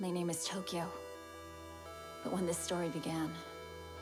My 0.00 0.10
name 0.10 0.28
is 0.28 0.44
Tokyo. 0.44 0.86
But 2.24 2.32
when 2.32 2.46
this 2.46 2.58
story 2.58 2.88
began, 2.88 3.30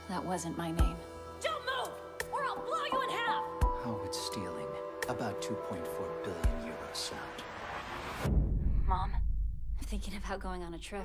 that 0.09 0.25
wasn't 0.25 0.57
my 0.57 0.71
name. 0.71 0.97
Don't 1.43 1.63
move, 1.67 1.93
or 2.33 2.43
I'll 2.45 2.57
blow 2.57 2.83
you 2.91 3.03
in 3.03 3.11
half! 3.11 3.45
How 3.85 4.01
would 4.03 4.15
stealing 4.15 4.69
about 5.11 5.43
2.4 5.43 5.83
billion 6.25 6.73
euros 6.73 6.95
sound? 6.95 8.41
Mom, 8.89 9.11
I'm 9.13 9.85
thinking 9.85 10.15
about 10.17 10.41
going 10.41 10.63
on 10.63 10.73
a 10.73 10.79
trip. 10.79 11.05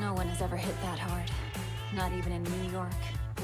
No 0.00 0.12
one 0.12 0.26
has 0.26 0.42
ever 0.42 0.56
hit 0.56 0.74
that 0.82 0.98
hard. 0.98 1.30
Not 1.94 2.10
even 2.12 2.32
in 2.32 2.42
New 2.42 2.72
York, 2.72 2.90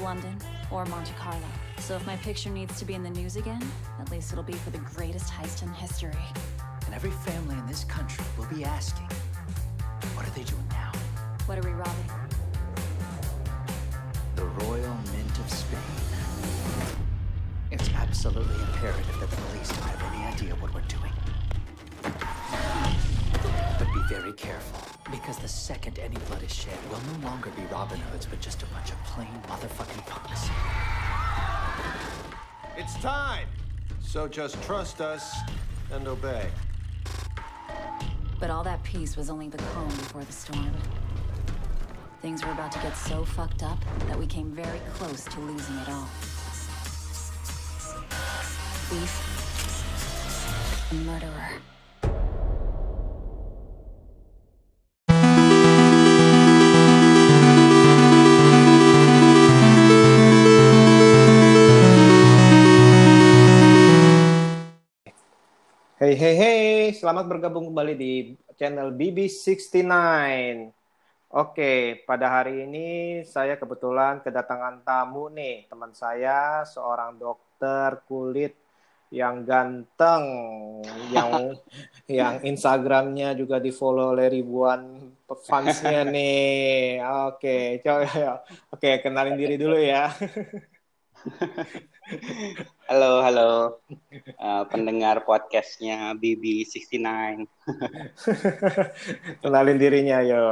London, 0.01 0.37
or 0.69 0.85
Monte 0.87 1.13
Carlo. 1.13 1.47
So 1.77 1.95
if 1.95 2.05
my 2.05 2.17
picture 2.17 2.49
needs 2.49 2.77
to 2.79 2.85
be 2.85 2.95
in 2.95 3.03
the 3.03 3.09
news 3.11 3.37
again, 3.37 3.63
at 4.01 4.11
least 4.11 4.33
it'll 4.33 4.43
be 4.43 4.53
for 4.53 4.71
the 4.71 4.79
greatest 4.79 5.31
heist 5.31 5.63
in 5.63 5.69
history. 5.69 6.11
And 6.93 6.99
every 7.03 7.31
family 7.31 7.57
in 7.57 7.65
this 7.65 7.83
country 7.85 8.23
will 8.37 8.45
be 8.45 8.63
asking, 8.63 9.07
what 10.13 10.27
are 10.27 10.29
they 10.29 10.43
doing 10.43 10.67
now? 10.69 10.91
What 11.47 11.57
are 11.57 11.67
we 11.67 11.71
robbing? 11.71 12.05
The 14.35 14.45
Royal 14.45 14.95
Mint 15.11 15.39
of 15.39 15.49
Spain. 15.49 15.79
It's 17.71 17.89
absolutely 17.89 18.61
imperative 18.61 19.19
that 19.19 19.27
the 19.31 19.35
police 19.35 19.69
don't 19.69 19.89
have 19.89 20.13
any 20.13 20.23
idea 20.23 20.53
what 20.61 20.71
we're 20.71 20.81
doing. 20.81 21.11
But 23.79 23.87
be 23.91 24.03
very 24.07 24.33
careful, 24.33 24.79
because 25.09 25.39
the 25.39 25.47
second 25.47 25.97
any 25.97 26.17
blood 26.27 26.43
is 26.43 26.53
shed, 26.53 26.77
we'll 26.91 27.01
no 27.17 27.27
longer 27.27 27.49
be 27.55 27.63
Robin 27.71 27.99
Hoods, 28.11 28.27
but 28.27 28.39
just 28.39 28.61
a 28.61 28.67
bunch 28.67 28.91
of 28.91 29.03
plain 29.05 29.33
motherfucking 29.47 30.05
punks. 30.05 30.47
It's 32.77 32.93
time. 33.01 33.47
So 33.99 34.27
just 34.27 34.61
trust 34.61 35.01
us 35.01 35.35
and 35.91 36.07
obey. 36.07 36.51
But 38.43 38.51
all 38.51 38.63
that 38.65 38.83
peace 38.83 39.15
was 39.15 39.29
only 39.29 39.47
the 39.47 39.57
calm 39.57 39.87
before 39.87 40.25
the 40.25 40.33
storm. 40.33 40.73
Things 42.21 42.43
were 42.43 42.51
about 42.51 42.73
to 42.73 42.79
get 42.79 42.97
so 42.97 43.23
fucked 43.23 43.63
up 43.63 43.79
that 44.07 44.19
we 44.19 44.27
came 44.27 44.51
very 44.51 44.81
close 44.95 45.23
to 45.23 45.39
losing 45.39 45.77
it 45.77 45.87
all. 45.87 46.09
Thief. 48.89 49.13
A 50.91 50.95
murderer. 51.05 51.72
Selamat 67.03 67.27
bergabung 67.27 67.67
kembali 67.67 67.99
di 67.99 68.31
channel 68.55 68.95
BB69. 68.95 69.91
Oke, 71.35 71.99
pada 72.07 72.31
hari 72.39 72.63
ini 72.63 73.19
saya 73.27 73.59
kebetulan 73.59 74.23
kedatangan 74.23 74.87
tamu 74.87 75.27
nih, 75.27 75.67
teman 75.67 75.91
saya 75.91 76.63
seorang 76.63 77.19
dokter 77.19 77.99
kulit 78.07 78.55
yang 79.11 79.43
ganteng, 79.43 80.23
yang 81.11 81.59
yang 82.23 82.39
Instagramnya 82.39 83.35
juga 83.35 83.59
di 83.59 83.75
follow 83.75 84.15
oleh 84.15 84.31
ribuan 84.31 85.11
fansnya 85.27 86.07
nih. 86.15 87.03
Oke, 87.27 87.83
coba 87.83 88.47
oke 88.71 89.03
kenalin 89.03 89.35
diri 89.35 89.59
dulu 89.59 89.75
ya. 89.75 90.07
Halo, 92.91 93.23
halo. 93.23 93.51
Uh, 94.35 94.63
pendengar 94.67 95.23
podcastnya 95.23 96.11
BB69. 96.19 96.99
kenalin 99.43 99.79
dirinya, 99.79 100.19
yo. 100.19 100.43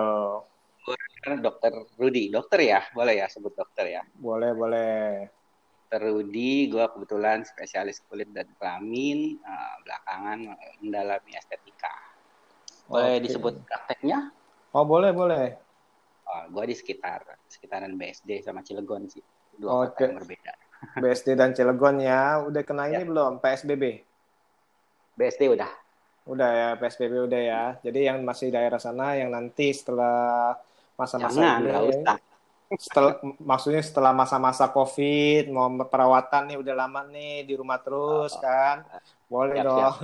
Dokter 1.43 1.75
Rudi. 1.99 2.31
Dokter 2.31 2.59
ya? 2.63 2.79
Boleh 2.95 3.19
ya 3.19 3.27
sebut 3.27 3.51
dokter 3.51 3.99
ya? 3.99 4.01
Boleh, 4.15 4.55
boleh. 4.55 5.27
Dokter 5.91 6.01
Rudi, 6.07 6.71
gue 6.71 6.85
kebetulan 6.87 7.43
spesialis 7.43 7.99
kulit 8.07 8.31
dan 8.31 8.47
kelamin. 8.55 9.35
Uh, 9.43 9.75
belakangan 9.83 10.55
mendalami 10.79 11.35
estetika. 11.35 11.91
Boleh 12.87 13.19
Oke. 13.19 13.27
disebut 13.27 13.53
prakteknya? 13.67 14.31
Oh, 14.71 14.87
boleh, 14.87 15.11
boleh. 15.11 15.59
Uh, 16.23 16.47
gue 16.47 16.63
di 16.71 16.75
sekitar 16.79 17.27
sekitaran 17.51 17.99
BSD 17.99 18.39
sama 18.39 18.63
Cilegon 18.63 19.11
sih. 19.11 19.23
Dua 19.59 19.83
Oke. 19.83 19.99
kota 19.99 20.07
yang 20.07 20.15
berbeda. 20.23 20.70
BSD 20.97 21.33
dan 21.33 21.53
Cilegon 21.53 22.01
ya. 22.01 22.41
Udah 22.41 22.61
kena 22.61 22.87
ini 22.87 23.01
Ya. 23.01 23.07
belum? 23.07 23.37
PSBB? 23.37 24.01
BSD 25.13 25.47
udah. 25.47 25.71
Udah 26.23 26.49
ya, 26.49 26.69
PSBB 26.77 27.13
udah 27.25 27.41
ya. 27.41 27.63
Jadi 27.81 27.99
yang 28.05 28.21
masih 28.21 28.49
daerah 28.49 28.77
sana, 28.77 29.17
yang 29.17 29.29
nanti 29.29 29.73
setelah 29.73 30.53
masa-masa 30.93 31.33
Jangan, 31.33 31.59
ini, 31.61 31.97
usah. 31.97 32.17
setelah, 32.77 33.13
maksudnya 33.41 33.81
setelah 33.81 34.11
masa-masa 34.13 34.69
COVID, 34.69 35.49
mau 35.49 35.65
perawatan 35.83 36.53
nih 36.53 36.57
udah 36.61 36.75
lama 36.77 37.01
nih 37.09 37.43
di 37.43 37.53
rumah 37.57 37.81
terus 37.81 38.31
Oh, 38.31 38.39
kan? 38.39 38.85
Boleh 39.27 39.59
siap, 39.59 39.65
dong. 39.65 39.95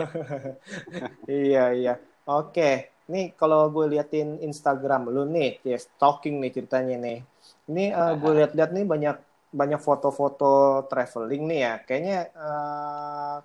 iya, 1.29 1.71
iya. 1.71 1.93
Oke, 2.27 2.91
nih 3.07 3.31
kalau 3.37 3.69
gue 3.69 3.95
liatin 3.95 4.41
Instagram 4.41 5.07
lu 5.07 5.23
nih, 5.23 5.61
ya 5.63 5.77
stalking 5.79 6.41
nih 6.41 6.51
ceritanya 6.51 6.95
nih. 6.99 7.19
Ini 7.67 7.83
eh, 7.93 8.13
gue 8.17 8.31
lihat-lihat 8.41 8.71
nih 8.73 8.83
banyak 8.83 9.15
banyak 9.51 9.79
foto-foto 9.79 10.85
traveling 10.91 11.43
nih 11.49 11.59
ya. 11.65 11.73
Kayaknya 11.87 12.17
eh, 12.35 13.35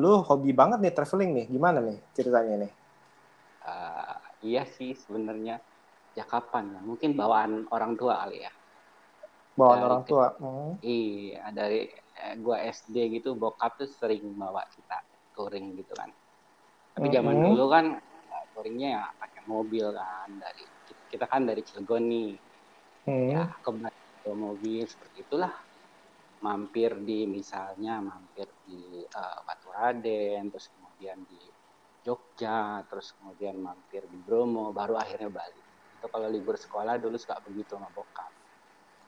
lu 0.00 0.12
hobi 0.28 0.50
banget 0.60 0.78
nih 0.84 0.94
traveling 0.96 1.30
nih. 1.36 1.46
Gimana 1.54 1.78
nih 1.82 1.98
ceritanya 2.16 2.54
nih? 2.66 2.72
Uh, 3.62 4.18
iya 4.46 4.62
sih 4.66 4.90
sebenarnya. 4.98 5.54
Ya 6.18 6.24
kapan 6.32 6.64
ya? 6.76 6.80
Mungkin 6.90 7.10
bawaan 7.20 7.52
orang 7.74 7.92
tua 8.00 8.14
kali 8.22 8.44
ya. 8.46 8.52
Bawaan 9.56 9.80
Dari 9.80 9.86
orang 9.88 10.02
tua. 10.08 10.26
Hmm. 10.40 10.72
Iya, 10.82 11.42
dari 11.54 11.80
eh, 12.18 12.34
gua 12.42 12.58
SD 12.66 12.96
gitu 13.14 13.38
bokap 13.38 13.78
tuh 13.78 13.86
sering 13.86 14.34
bawa 14.34 14.62
kita 14.74 14.98
touring 15.34 15.78
gitu 15.78 15.94
kan. 15.94 16.10
Tapi 16.94 17.06
zaman 17.14 17.36
Mhm. 17.38 17.46
dulu 17.46 17.64
kan 17.70 17.86
touringnya 18.52 18.88
ya 18.98 19.04
pakai 19.20 19.42
mobil 19.46 19.86
kan 19.94 20.28
dari 20.42 20.64
kita 21.10 21.24
kan 21.30 21.42
dari 21.46 21.62
Cilegon 21.62 22.04
nih. 22.10 22.30
Hmm. 23.06 23.30
Ya, 23.34 23.42
ke 23.62 23.70
bawa 24.22 24.36
mobil 24.54 24.84
seperti 24.92 25.16
itulah. 25.26 25.52
Mampir 26.46 26.90
di 27.08 27.20
misalnya 27.38 28.02
mampir 28.02 28.48
di 28.66 28.80
eh, 29.06 29.38
Batu 29.46 29.68
Raden, 29.76 30.42
terus 30.50 30.66
kemudian 30.74 31.18
di 31.30 31.38
Jogja, 32.02 32.82
terus 32.90 33.14
kemudian 33.16 33.56
mampir 33.62 34.02
di 34.10 34.18
Bromo, 34.26 34.74
baru 34.74 34.94
akhirnya 34.98 35.30
Bali. 35.30 35.62
Itu 35.94 36.06
kalau 36.10 36.26
libur 36.34 36.56
sekolah 36.58 36.94
dulu 36.98 37.14
suka 37.14 37.38
begitu 37.46 37.78
sama 37.78 37.88
bokap. 37.94 38.32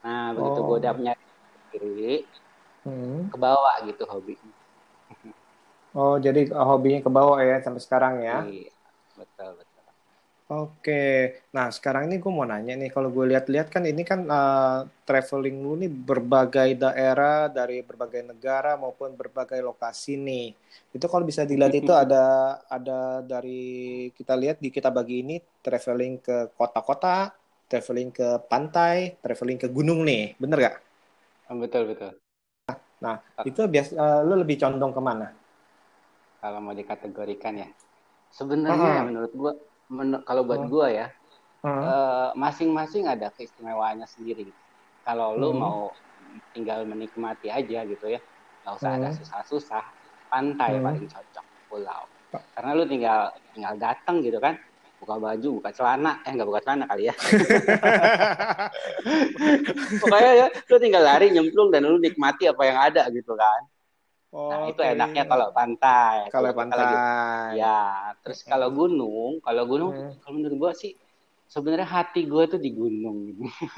Nah, 0.05 0.31
begitu 0.37 0.59
Oh. 0.61 0.67
gue 0.67 0.77
udah 0.83 0.93
punya 0.97 1.13
diri, 1.71 2.31
Hmm. 2.85 3.29
ke 3.31 3.37
bawah 3.43 3.75
gitu 3.87 4.03
hobinya. 4.11 4.53
Oh, 5.99 6.15
jadi 6.25 6.39
eh, 6.59 6.65
hobinya 6.69 6.99
ke 7.05 7.09
bawah 7.17 7.39
ya 7.49 7.55
sampai 7.65 7.81
sekarang 7.85 8.13
ya? 8.27 8.35
Iya, 8.35 8.69
betul 9.17 9.49
betul. 9.59 9.64
Oke, 10.45 10.93
nah 11.49 11.73
sekarang 11.73 12.05
ini 12.05 12.21
gue 12.21 12.29
mau 12.29 12.45
nanya 12.45 12.77
nih, 12.77 12.93
kalau 12.93 13.09
gue 13.09 13.25
lihat-lihat 13.33 13.67
kan 13.73 13.81
ini 13.81 14.05
kan 14.05 14.29
eh, 14.29 14.79
traveling 15.01 15.57
lu 15.65 15.73
nih 15.81 15.89
berbagai 15.89 16.69
daerah 16.85 17.49
dari 17.49 17.81
berbagai 17.81 18.21
negara 18.29 18.77
maupun 18.77 19.17
berbagai 19.17 19.57
lokasi 19.65 20.21
nih. 20.21 20.53
Itu 20.93 21.09
kalau 21.09 21.25
bisa 21.25 21.49
dilihat 21.49 21.73
itu 21.81 21.89
ada 21.97 22.61
ada 22.69 23.25
dari 23.25 23.65
kita 24.13 24.37
lihat 24.37 24.61
di 24.61 24.69
kita 24.69 24.93
bagi 24.93 25.25
ini 25.25 25.35
traveling 25.65 26.21
ke 26.21 26.53
kota-kota, 26.53 27.33
traveling 27.65 28.13
ke 28.13 28.27
pantai, 28.45 29.17
traveling 29.25 29.57
ke 29.57 29.65
gunung 29.73 30.05
nih, 30.05 30.37
bener 30.37 30.57
gak? 30.61 30.75
Betul 31.49 31.83
betul. 31.89 32.21
Nah, 33.03 33.15
itu 33.49 33.61
biasa 33.73 33.91
eh, 33.95 34.19
lu 34.27 34.35
lebih 34.41 34.57
condong 34.61 34.91
ke 34.95 35.01
mana? 35.03 35.27
Kalau 36.41 36.59
mau 36.65 36.75
dikategorikan 36.81 37.53
ya, 37.63 37.67
sebenarnya 38.39 38.93
menurut 39.07 39.31
gua, 39.41 39.53
men- 39.87 40.23
kalau 40.23 40.43
buat 40.43 40.61
Ah. 40.61 40.67
gua 40.67 40.87
ya, 40.89 41.07
eh, 41.63 42.29
masing-masing 42.33 43.05
ada 43.05 43.29
keistimewaannya 43.31 44.05
sendiri. 44.05 44.53
Kalau 45.01 45.33
lu 45.33 45.53
Hmm. 45.53 45.61
mau 45.61 45.79
tinggal 46.51 46.85
menikmati 46.85 47.49
aja 47.49 47.85
gitu 47.85 48.05
ya, 48.09 48.19
nggak 48.63 48.75
usah 48.75 48.91
ada 48.97 49.09
Hmm. 49.09 49.17
susah-susah. 49.17 49.83
Pantai 50.25 50.77
Hmm. 50.77 50.83
paling 50.83 51.05
cocok, 51.05 51.45
pulau. 51.69 52.03
Karena 52.51 52.71
lu 52.73 52.83
tinggal 52.85 53.31
tinggal 53.53 53.73
datang 53.77 54.19
gitu 54.19 54.41
kan, 54.41 54.57
buka 54.97 55.15
baju, 55.15 55.49
buka 55.61 55.69
celana, 55.71 56.19
eh 56.25 56.33
nggak 56.33 56.47
buka 56.49 56.61
celana 56.65 56.85
kali 56.89 57.07
ya. 57.07 57.15
Pokoknya 60.01 60.31
ya, 60.33 60.47
lu 60.49 60.77
tinggal 60.81 61.03
lari 61.05 61.29
nyemplung 61.31 61.69
dan 61.69 61.85
lu 61.85 62.01
nikmati 62.01 62.49
apa 62.49 62.61
yang 62.65 62.77
ada 62.81 63.07
gitu 63.13 63.37
kan. 63.37 63.61
Nah, 64.35 64.67
itu 64.69 64.81
Oke. 64.83 64.91
enaknya 64.93 65.23
kalau 65.31 65.47
pantai. 65.57 66.15
Kalau 66.33 66.51
pantai. 66.53 66.91
ya, 67.61 68.11
terus 68.21 68.39
kalau 68.51 68.67
gunung, 68.79 69.31
kalau 69.45 69.63
gunung 69.71 69.91
Hmm. 69.95 70.11
kalau 70.21 70.33
menurut 70.37 70.57
gua 70.59 70.71
sih 70.75 70.91
sebenarnya 71.53 71.87
hati 71.87 72.19
gua 72.31 72.43
tuh 72.51 72.59
di 72.59 72.69
gunung 72.75 73.17
gitu. 73.31 73.41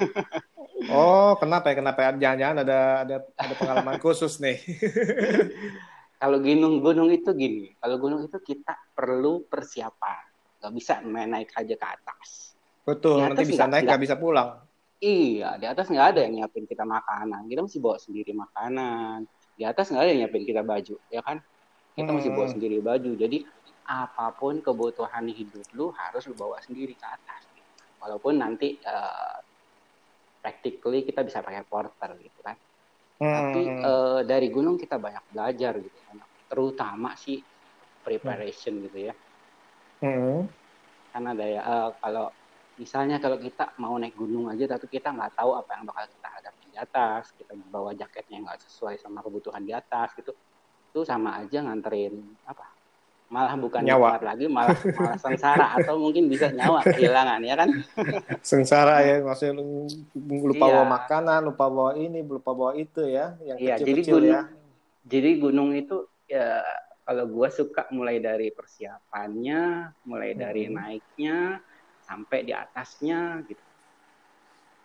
Oh, 0.88 1.36
kenapa 1.40 1.68
ya? 1.70 1.74
Kenapa 1.80 1.98
ya? 2.04 2.10
Jangan-jangan 2.16 2.56
ada 2.64 2.78
ada 3.04 3.16
ada 3.36 3.54
pengalaman 3.60 3.96
khusus 4.04 4.32
nih. 4.40 4.56
Kalau 6.18 6.38
gunung 6.42 6.82
gunung 6.82 7.08
itu 7.14 7.30
gini, 7.30 7.78
kalau 7.78 7.96
gunung 8.02 8.26
itu 8.26 8.38
kita 8.42 8.74
perlu 8.96 9.46
persiapan. 9.46 10.26
nggak 10.58 10.74
bisa 10.74 10.92
main 11.06 11.30
naik 11.30 11.54
aja 11.54 11.74
ke 11.78 11.86
atas. 11.86 12.58
Betul, 12.88 13.14
Di 13.14 13.22
nanti 13.22 13.42
atas 13.42 13.50
bisa 13.54 13.62
nggak- 13.62 13.70
naik 13.70 13.84
nggak 13.86 14.02
bisa 14.02 14.16
pulang. 14.18 14.48
Iya, 14.98 15.46
di 15.62 15.66
atas 15.70 15.86
nggak 15.92 16.06
ada 16.10 16.20
yang 16.26 16.32
nyiapin 16.42 16.66
kita 16.66 16.82
makanan. 16.82 17.46
Kita 17.46 17.60
mesti 17.62 17.78
bawa 17.78 17.98
sendiri 18.02 18.32
makanan. 18.34 19.18
Di 19.58 19.64
atas 19.70 19.90
nggak 19.90 20.02
ada 20.04 20.10
yang 20.14 20.20
nyiapin 20.26 20.44
kita 20.50 20.62
baju, 20.62 20.94
ya 21.10 21.22
kan? 21.28 21.38
Kita 21.98 22.10
mesti 22.16 22.30
bawa 22.30 22.46
Hmm. 22.46 22.54
sendiri 22.54 22.78
baju. 22.80 23.10
Jadi 23.18 23.38
apa 23.88 24.26
pun 24.38 24.54
kebutuhan 24.66 25.26
hidup 25.38 25.66
lu 25.78 25.90
harus 26.00 26.22
lu 26.30 26.34
bawa 26.38 26.58
sendiri 26.66 26.94
ke 26.94 27.06
atas. 27.06 27.42
Walaupun 28.02 28.38
nanti 28.42 28.78
eh, 28.80 29.38
practically 30.42 31.00
kita 31.08 31.20
bisa 31.26 31.42
pakai 31.46 31.64
porter 31.66 32.10
gitu 32.22 32.40
kan. 32.46 32.56
Tapi 33.34 33.60
Hmm. 33.66 33.84
eh, 33.88 34.20
dari 34.30 34.48
gunung 34.54 34.76
kita 34.82 34.96
banyak 35.06 35.24
belajar 35.32 35.72
gitu 35.86 35.98
kan. 36.06 36.16
Terutama 36.50 37.10
sih 37.18 37.38
preparation 38.06 38.74
gitu 38.86 38.98
ya. 39.10 39.14
Hmm. 40.00 40.48
Kan 41.12 41.24
ada 41.32 41.44
ya 41.54 41.60
eh, 41.64 41.88
kalau 42.02 42.26
misalnya 42.80 43.16
kalau 43.24 43.38
kita 43.46 43.74
mau 43.82 43.94
naik 44.00 44.14
gunung 44.14 44.46
aja 44.52 44.64
tapi 44.72 44.86
kita 44.94 45.08
nggak 45.16 45.32
tahu 45.38 45.50
apa 45.60 45.70
yang 45.76 45.84
bakal 45.90 46.04
kita 46.14 46.28
di 46.78 46.86
atas, 46.86 47.34
kita 47.34 47.58
bawa 47.74 47.90
jaketnya 47.90 48.38
nggak 48.46 48.62
sesuai 48.70 49.02
sama 49.02 49.18
kebutuhan 49.18 49.66
di 49.66 49.74
atas 49.74 50.14
gitu. 50.14 50.30
Itu 50.94 51.02
sama 51.02 51.42
aja 51.42 51.58
nganterin 51.66 52.14
apa? 52.46 52.70
Malah 53.28 53.58
bukan 53.58 53.82
Nyawa. 53.84 54.16
lagi, 54.22 54.46
malah 54.46 54.72
malah 54.94 55.18
sengsara 55.18 55.66
atau 55.82 55.98
mungkin 55.98 56.30
bisa 56.30 56.48
nyawa 56.48 56.80
kehilangan 56.86 57.42
ya 57.42 57.54
kan? 57.58 57.68
Sengsara 58.48 59.02
ya, 59.04 59.20
maksudnya 59.20 59.58
lu 59.58 59.90
lupa 60.22 60.64
Iya. 60.64 60.72
bawa 60.72 60.84
makanan, 60.96 61.40
lupa 61.44 61.64
bawa 61.68 61.92
ini, 61.98 62.22
lupa 62.22 62.54
bawa 62.54 62.72
itu 62.78 63.02
ya, 63.04 63.34
yang 63.44 63.58
Iya, 63.58 63.74
jadi 63.82 63.90
kecil-kecil 64.00 64.14
gunung, 64.16 64.32
ya. 64.32 64.42
jadi 65.04 65.30
gunung 65.42 65.70
itu 65.76 65.96
ya 66.24 66.62
kalau 67.04 67.24
gua 67.28 67.48
suka 67.52 67.84
mulai 67.92 68.16
dari 68.16 68.48
persiapannya, 68.48 69.62
mulai 70.06 70.32
dari 70.32 70.70
Hmm. 70.70 70.78
naiknya 70.80 71.60
sampai 72.00 72.48
di 72.48 72.56
atasnya 72.56 73.44
gitu. 73.44 73.60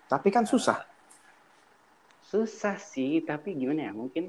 Tapi 0.04 0.28
kan 0.30 0.44
susah. 0.44 0.84
Susah 2.34 2.76
sih, 2.82 3.22
tapi 3.30 3.54
gimana 3.60 3.82
ya? 3.90 3.94
Mungkin 4.02 4.26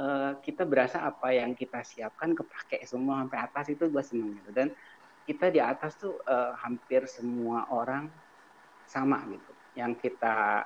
eh, 0.00 0.32
kita 0.44 0.62
berasa 0.70 0.98
apa 1.10 1.28
yang 1.32 1.52
kita 1.60 1.80
siapkan 1.92 2.30
kepake 2.38 2.84
semua 2.84 3.24
sampai 3.24 3.38
atas 3.46 3.66
itu 3.74 3.84
gue 3.94 4.02
seneng 4.04 4.30
gitu. 4.38 4.50
Dan 4.58 4.68
kita 5.28 5.46
di 5.54 5.60
atas 5.62 5.92
tuh 6.02 6.14
eh, 6.28 6.52
hampir 6.64 7.02
semua 7.08 7.68
orang 7.72 8.04
sama 8.86 9.18
gitu. 9.32 9.52
Yang 9.76 9.92
kita 10.08 10.64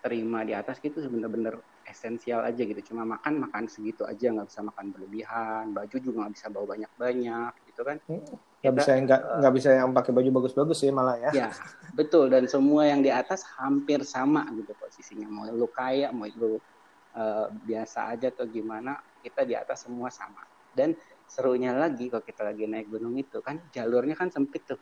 terima 0.00 0.40
di 0.48 0.52
atas 0.56 0.80
gitu 0.80 1.04
bener-bener 1.12 1.60
esensial 1.84 2.40
aja 2.48 2.62
gitu. 2.64 2.80
Cuma 2.92 3.04
makan 3.04 3.34
makan 3.48 3.64
segitu 3.68 4.02
aja, 4.08 4.32
nggak 4.32 4.48
bisa 4.48 4.60
makan 4.64 4.86
berlebihan. 4.94 5.64
Baju 5.76 5.96
juga 6.00 6.16
nggak 6.26 6.34
bisa 6.36 6.46
bawa 6.52 6.66
banyak-banyak 6.76 7.52
gitu 7.68 7.82
kan. 7.84 7.98
Nggak 8.60 8.74
bisa 8.76 8.90
yang 8.92 9.04
nggak 9.08 9.22
nggak 9.40 9.54
bisa 9.56 9.68
yang 9.72 9.88
pakai 9.96 10.12
baju 10.12 10.30
bagus-bagus 10.36 10.76
sih 10.84 10.92
malah 10.92 11.16
ya. 11.16 11.30
Ya, 11.32 11.48
betul. 11.96 12.28
Dan 12.28 12.44
semua 12.44 12.84
yang 12.84 13.00
di 13.00 13.08
atas 13.08 13.40
hampir 13.56 14.04
sama 14.04 14.44
gitu 14.52 14.76
posisinya. 14.76 15.24
Mau 15.32 15.48
lu 15.48 15.64
kaya, 15.72 16.12
mau 16.12 16.28
lu 16.28 16.60
eh, 17.16 17.46
biasa 17.48 18.12
aja 18.12 18.28
atau 18.28 18.44
gimana, 18.44 19.00
kita 19.24 19.48
di 19.48 19.56
atas 19.56 19.88
semua 19.88 20.12
sama. 20.12 20.44
Dan 20.76 20.92
serunya 21.24 21.72
lagi 21.72 22.12
kalau 22.12 22.20
kita 22.20 22.42
lagi 22.44 22.68
naik 22.68 22.92
gunung 22.92 23.16
itu 23.16 23.40
kan 23.40 23.56
jalurnya 23.72 24.12
kan 24.12 24.28
sempit 24.28 24.68
tuh. 24.68 24.80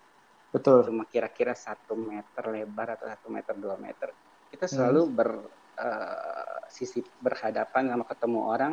Betul. 0.50 0.82
Cuma 0.82 1.06
kira-kira 1.06 1.54
satu 1.54 1.94
meter 1.94 2.44
lebar 2.50 2.98
atau 2.98 3.06
satu 3.06 3.30
meter 3.30 3.54
dua 3.54 3.78
meter. 3.78 4.10
Kita 4.50 4.66
selalu 4.66 5.02
ber 5.06 5.30
eh, 5.78 6.58
sisi 6.66 6.98
berhadapan 7.22 7.94
sama 7.94 8.04
ketemu 8.10 8.40
orang, 8.42 8.72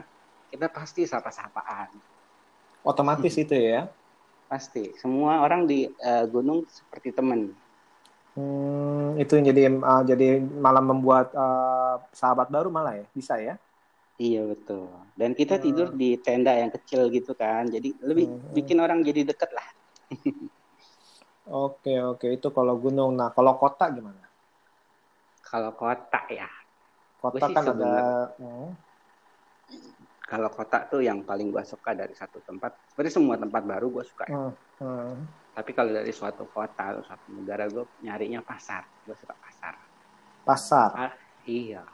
kita 0.49 0.65
pasti 0.73 1.05
sapa-sapaan. 1.05 1.93
Otomatis 2.81 3.37
itu 3.37 3.53
ya. 3.53 3.85
Pasti. 4.45 4.93
Semua 5.01 5.41
orang 5.41 5.65
di 5.65 5.89
eh, 5.89 6.25
gunung 6.29 6.65
seperti 6.69 7.11
teman. 7.11 7.49
Hmm, 8.35 9.15
itu 9.15 9.31
yang 9.39 9.45
jadi 9.47 9.61
uh, 9.79 10.03
jadi 10.03 10.43
malah 10.43 10.83
membuat 10.83 11.31
uh, 11.31 12.03
sahabat 12.11 12.51
baru 12.51 12.67
malah 12.67 12.99
ya, 12.99 13.05
bisa 13.15 13.39
ya. 13.39 13.55
Iya 14.19 14.43
betul. 14.43 14.91
Dan 15.15 15.31
kita 15.35 15.55
Hmm. 15.55 15.63
tidur 15.63 15.87
di 15.95 16.19
tenda 16.19 16.51
yang 16.51 16.71
kecil 16.71 17.07
gitu 17.11 17.31
kan. 17.31 17.67
Jadi 17.67 17.95
lebih 18.03 18.27
Hmm. 18.27 18.51
bikin 18.51 18.77
orang 18.83 19.03
jadi 19.07 19.23
deket 19.23 19.51
lah. 19.55 19.67
Oke 21.45 22.01
oke 22.01 22.25
itu 22.25 22.49
kalau 22.49 22.73
gunung. 22.81 23.13
Nah 23.13 23.29
kalau 23.29 23.53
kota 23.61 23.85
gimana? 23.93 24.17
Kalau 25.45 25.77
kota 25.77 26.25
ya. 26.33 26.49
Kota 27.21 27.45
kan 27.53 27.63
ada. 27.69 28.33
Hmm, 28.41 28.73
Kalau 30.25 30.49
kota 30.49 30.89
tuh 30.89 31.05
yang 31.05 31.21
paling 31.21 31.53
gua 31.53 31.61
suka 31.61 31.93
dari 31.93 32.17
satu 32.17 32.41
tempat. 32.41 32.73
Sebenarnya 32.89 33.13
semua 33.13 33.35
tempat 33.37 33.61
baru 33.61 33.93
gua 33.93 34.01
suka. 34.01 34.25
ya. 34.25 34.33
hmm, 34.33 34.51
hmm. 34.81 35.13
Tapi 35.53 35.71
kalau 35.71 35.93
dari 35.93 36.09
suatu 36.11 36.49
kota 36.49 36.97
atau 36.97 37.05
suatu 37.05 37.29
negara 37.29 37.69
gua 37.69 37.85
nyarinya 38.01 38.41
pasar. 38.41 38.83
Gua 39.05 39.13
suka 39.13 39.37
pasar. 39.37 39.73
Pasar. 40.41 40.89
Ah, 40.97 41.13
iya. 41.45 41.85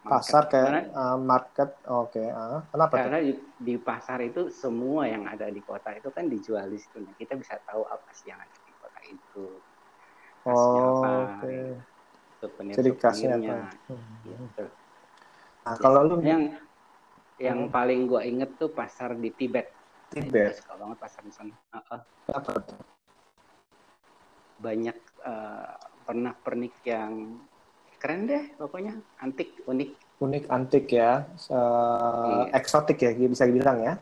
Pasar 0.00 0.48
Market. 0.48 0.52
kayak 0.56 0.64
Karena, 0.64 0.82
uh, 0.96 1.18
market. 1.20 1.70
Oke. 1.86 2.24
ah. 2.24 2.64
Kenapa 2.72 2.88
tuh? 2.88 3.00
karena 3.04 3.18
di, 3.20 3.32
di 3.60 3.74
pasar 3.76 4.18
itu 4.24 4.48
semua 4.48 5.04
yang 5.04 5.28
ada 5.28 5.44
di 5.52 5.60
kota 5.60 5.92
itu 5.92 6.08
kan 6.08 6.24
dijual 6.24 6.72
di 6.72 6.80
situ. 6.80 7.04
Nah, 7.04 7.12
kita 7.20 7.36
bisa 7.36 7.60
tahu 7.68 7.84
apa 7.84 8.08
sih 8.16 8.32
yang 8.32 8.40
ada 8.40 8.56
di 8.64 8.72
kota 8.80 9.00
itu. 9.04 9.44
Khasnya 10.40 10.80
Oh, 10.80 11.04
apa, 11.04 11.10
oke. 11.36 11.56
Souvenir 12.40 12.72
Ciri 12.72 12.92
khasnya 12.96 13.36
souvenirnya. 13.36 13.60
apa? 13.60 13.92
Hmm. 13.92 14.24
Gitu. 14.24 14.64
Nah 15.60 15.74
kalau 15.76 16.00
lu 16.08 16.16
yang 16.24 16.42
yang 17.40 17.66
Hmm. 17.66 17.72
paling 17.72 18.04
gua 18.04 18.20
inget 18.22 18.52
tuh 18.60 18.68
pasar 18.70 19.16
di 19.16 19.32
Tibet. 19.32 19.72
Tibet. 20.12 20.60
Suka 20.60 20.76
banget 20.76 20.98
pasar 21.00 21.24
di 21.24 21.32
sana. 21.32 21.54
Heeh. 21.72 22.00
apa 22.30 22.52
tuh? 22.62 22.78
banyak 24.60 24.96
eh, 25.24 25.74
pernak-pernik 26.04 26.84
yang 26.84 27.40
keren 27.96 28.28
deh 28.28 28.44
pokoknya 28.60 28.92
antik 29.18 29.56
unik 29.64 29.90
Unik 30.20 30.44
antik 30.52 30.84
ya, 30.92 31.24
uh, 31.48 32.44
Iya. 32.44 32.52
eksotik 32.52 33.00
ya 33.00 33.16
bisa 33.16 33.48
dibilang 33.48 33.80
ya. 33.80 33.94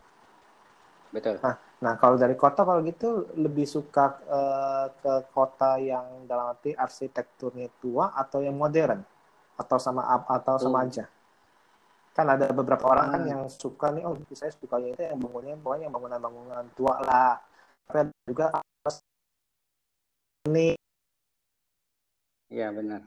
betul 1.15 1.39
Nah, 1.79 1.95
kalau 1.95 2.19
dari 2.19 2.35
kota 2.35 2.67
kalau 2.67 2.83
gitu 2.83 3.31
lebih 3.39 3.63
suka 3.63 4.19
eh, 4.27 4.87
ke 4.99 5.15
kota 5.31 5.79
yang 5.79 6.27
dalam 6.27 6.51
arti 6.59 6.75
arsitekturnya 6.75 7.71
tua 7.79 8.11
atau 8.19 8.43
yang 8.43 8.59
modern 8.59 8.99
atau 9.55 9.79
sama 9.79 10.27
atau 10.27 10.59
sama 10.59 10.83
Oh. 10.83 10.87
aja. 10.91 11.07
Kan 12.17 12.27
ada 12.35 12.51
beberapa 12.51 12.85
orang 12.91 13.15
kan 13.15 13.23
Hmm. 13.23 13.31
yang 13.31 13.43
suka 13.47 13.95
nih, 13.95 14.03
oh 14.03 14.15
saya 14.35 14.51
sukanya 14.51 14.89
itu 14.95 15.03
yang 15.07 15.19
bangunnya 15.23 15.55
pokoknya 15.63 15.85
yang 15.87 15.95
bangunan-bangunan 15.95 16.67
tua 16.75 16.95
lah. 17.03 17.35
Tapi 17.87 17.97
ada 18.05 18.13
juga 18.27 18.47
ini. 20.49 20.75
Iya 22.49 22.73
benar. 22.73 23.05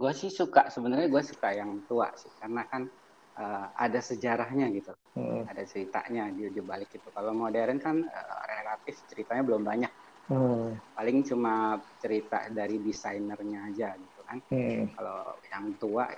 Gua 0.00 0.12
sih 0.16 0.32
suka 0.32 0.72
sebenarnya 0.72 1.12
gua 1.12 1.20
suka 1.20 1.52
yang 1.52 1.84
tua 1.84 2.08
sih 2.16 2.32
karena 2.40 2.64
kan 2.66 2.88
eh, 3.36 3.66
ada 3.76 4.00
sejarahnya 4.00 4.72
gitu. 4.72 4.92
Hmm, 5.12 5.44
ada 5.44 5.62
ceritanya 5.68 6.32
di, 6.32 6.48
di 6.48 6.60
balik 6.64 6.88
itu. 6.96 7.08
Kalau 7.12 7.36
modern 7.36 7.76
kan 7.78 7.96
eh, 8.00 8.40
relatif 8.58 9.04
ceritanya 9.12 9.44
belum 9.44 9.62
banyak. 9.62 9.92
Hmm, 10.30 10.78
paling 10.96 11.26
cuma 11.26 11.76
cerita 12.00 12.48
dari 12.48 12.80
desainernya 12.80 13.60
aja 13.68 13.88
gitu 13.98 14.20
kan. 14.24 14.38
Hmm. 14.48 14.88
kalau 14.96 15.36
yang 15.52 15.64
tua 15.76 16.08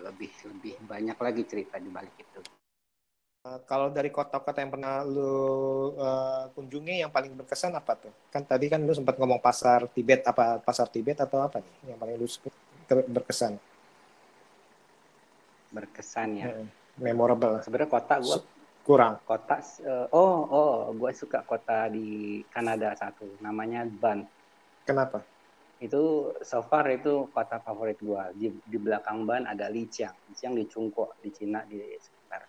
lebih 0.00 0.30
lebih 0.50 0.74
banyak 0.84 1.18
lagi 1.20 1.42
cerita 1.46 1.76
di 1.78 1.90
balik 1.92 2.16
itu 2.18 2.40
Eh, 3.40 3.56
kalau 3.64 3.88
dari 3.88 4.12
kota-kota 4.12 4.60
yang 4.60 4.68
pernah 4.68 5.00
lu 5.00 5.32
eh, 5.96 6.44
kunjungi 6.52 7.00
yang 7.00 7.08
paling 7.08 7.32
berkesan 7.40 7.72
apa 7.72 7.96
tuh? 7.96 8.12
Kan 8.28 8.44
tadi 8.44 8.68
kan 8.68 8.84
lu 8.84 8.92
sempat 8.92 9.16
ngomong 9.16 9.40
pasar 9.40 9.88
Tibet 9.88 10.20
apa 10.28 10.60
pasar 10.60 10.92
Tibet 10.92 11.16
atau 11.16 11.40
apa 11.40 11.64
nih 11.64 11.88
yang 11.88 11.96
paling 11.96 12.20
lu 12.20 12.28
berkesan? 13.08 13.56
berkesan 15.72 16.28
ya 16.36 16.52
Hmm, 16.52 16.68
Memorable. 17.00 17.64
sebenarnya 17.64 17.88
kota 17.88 18.14
gua 18.20 18.38
Kurang. 18.84 19.14
kota 19.24 19.56
eh, 19.88 20.06
oh 20.12 20.36
oh 20.52 20.92
gue 20.92 21.08
suka 21.16 21.40
kota 21.40 21.88
di 21.88 22.40
Kanada 22.52 22.92
satu 22.92 23.24
namanya 23.40 23.88
Ban 23.88 24.20
Kenapa? 24.84 25.24
Itu 25.80 26.02
so 26.44 26.60
far 26.68 26.84
itu 26.92 27.32
kota 27.32 27.56
favorit 27.64 27.96
gue 27.96 28.22
di, 28.36 28.46
di 28.60 28.78
belakang 28.78 29.24
Ban 29.24 29.48
ada 29.48 29.72
Lijiang 29.72 30.12
Lijiang 30.28 30.54
di 30.60 30.64
Chungko 30.68 31.16
di 31.16 31.32
Cina 31.32 31.64
di 31.64 31.80
sekitar 31.96 32.44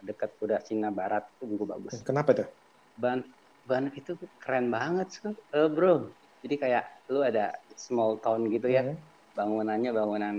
dekat 0.00 0.36
udah 0.40 0.60
Cina 0.64 0.88
Barat. 0.92 1.24
Itu 1.36 1.44
juga 1.56 1.76
bagus. 1.76 2.00
Kenapa 2.04 2.30
tuh? 2.32 2.48
Ban 2.96 3.20
Ban 3.64 3.92
itu 3.92 4.16
keren 4.40 4.72
banget 4.72 5.06
sih 5.12 5.20
eh, 5.56 5.68
bro. 5.68 6.12
Jadi 6.40 6.54
kayak 6.56 6.84
lu 7.12 7.20
ada 7.20 7.52
small 7.76 8.20
town 8.24 8.48
gitu 8.48 8.68
ya. 8.72 8.84
Hmm. 8.84 8.96
bangunannya 9.30 9.90
bangunan 9.94 10.34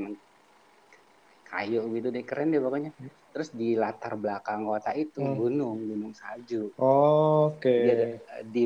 kayu 1.47 1.81
gitu 1.95 2.07
deh. 2.11 2.23
Keren 2.25 2.53
deh 2.53 2.61
pokoknya. 2.61 2.91
Terus 3.31 3.49
di 3.55 3.77
latar 3.79 4.13
belakang 4.19 4.67
kota 4.67 4.91
itu 4.97 5.21
Hmm. 5.21 5.37
gunung 5.39 5.77
gunung 5.89 6.13
salju. 6.17 6.73
Oke. 6.81 7.69
Dia 7.85 7.93
ada, 7.97 8.05
di 8.45 8.63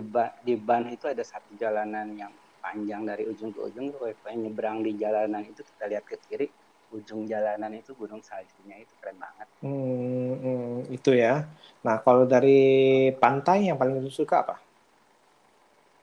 di 0.48 0.54
ban 0.60 0.84
itu 0.92 1.06
ada 1.06 1.24
satu 1.24 1.52
jalanan 1.56 2.08
yang 2.16 2.34
panjang 2.66 3.06
dari 3.06 3.30
ujung 3.30 3.54
ke 3.54 3.62
ujung 3.62 3.94
kayak 3.94 4.38
nyebrang 4.42 4.82
di 4.82 4.98
jalanan 4.98 5.46
itu 5.46 5.62
kita 5.62 5.86
lihat 5.86 6.04
ke 6.10 6.18
kiri 6.26 6.50
ujung 6.98 7.30
jalanan 7.30 7.70
itu 7.78 7.94
gunung 7.94 8.26
saljunya 8.26 8.82
itu 8.82 8.94
keren 8.98 9.22
banget 9.22 9.48
Hmm, 9.66 10.34
hmm, 10.38 10.94
itu 10.94 11.18
ya. 11.18 11.50
Nah, 11.82 11.98
kalau 12.06 12.30
dari 12.30 13.10
pantai 13.18 13.66
yang 13.74 13.82
paling 13.82 13.98
suka 14.14 14.46
apa? 14.46 14.56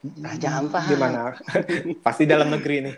Raja 0.02 0.58
Ampat. 0.58 0.90
Gimana? 0.90 1.30
Pasti 2.06 2.26
dalam 2.26 2.50
negeri 2.50 2.90
nih. 2.90 2.94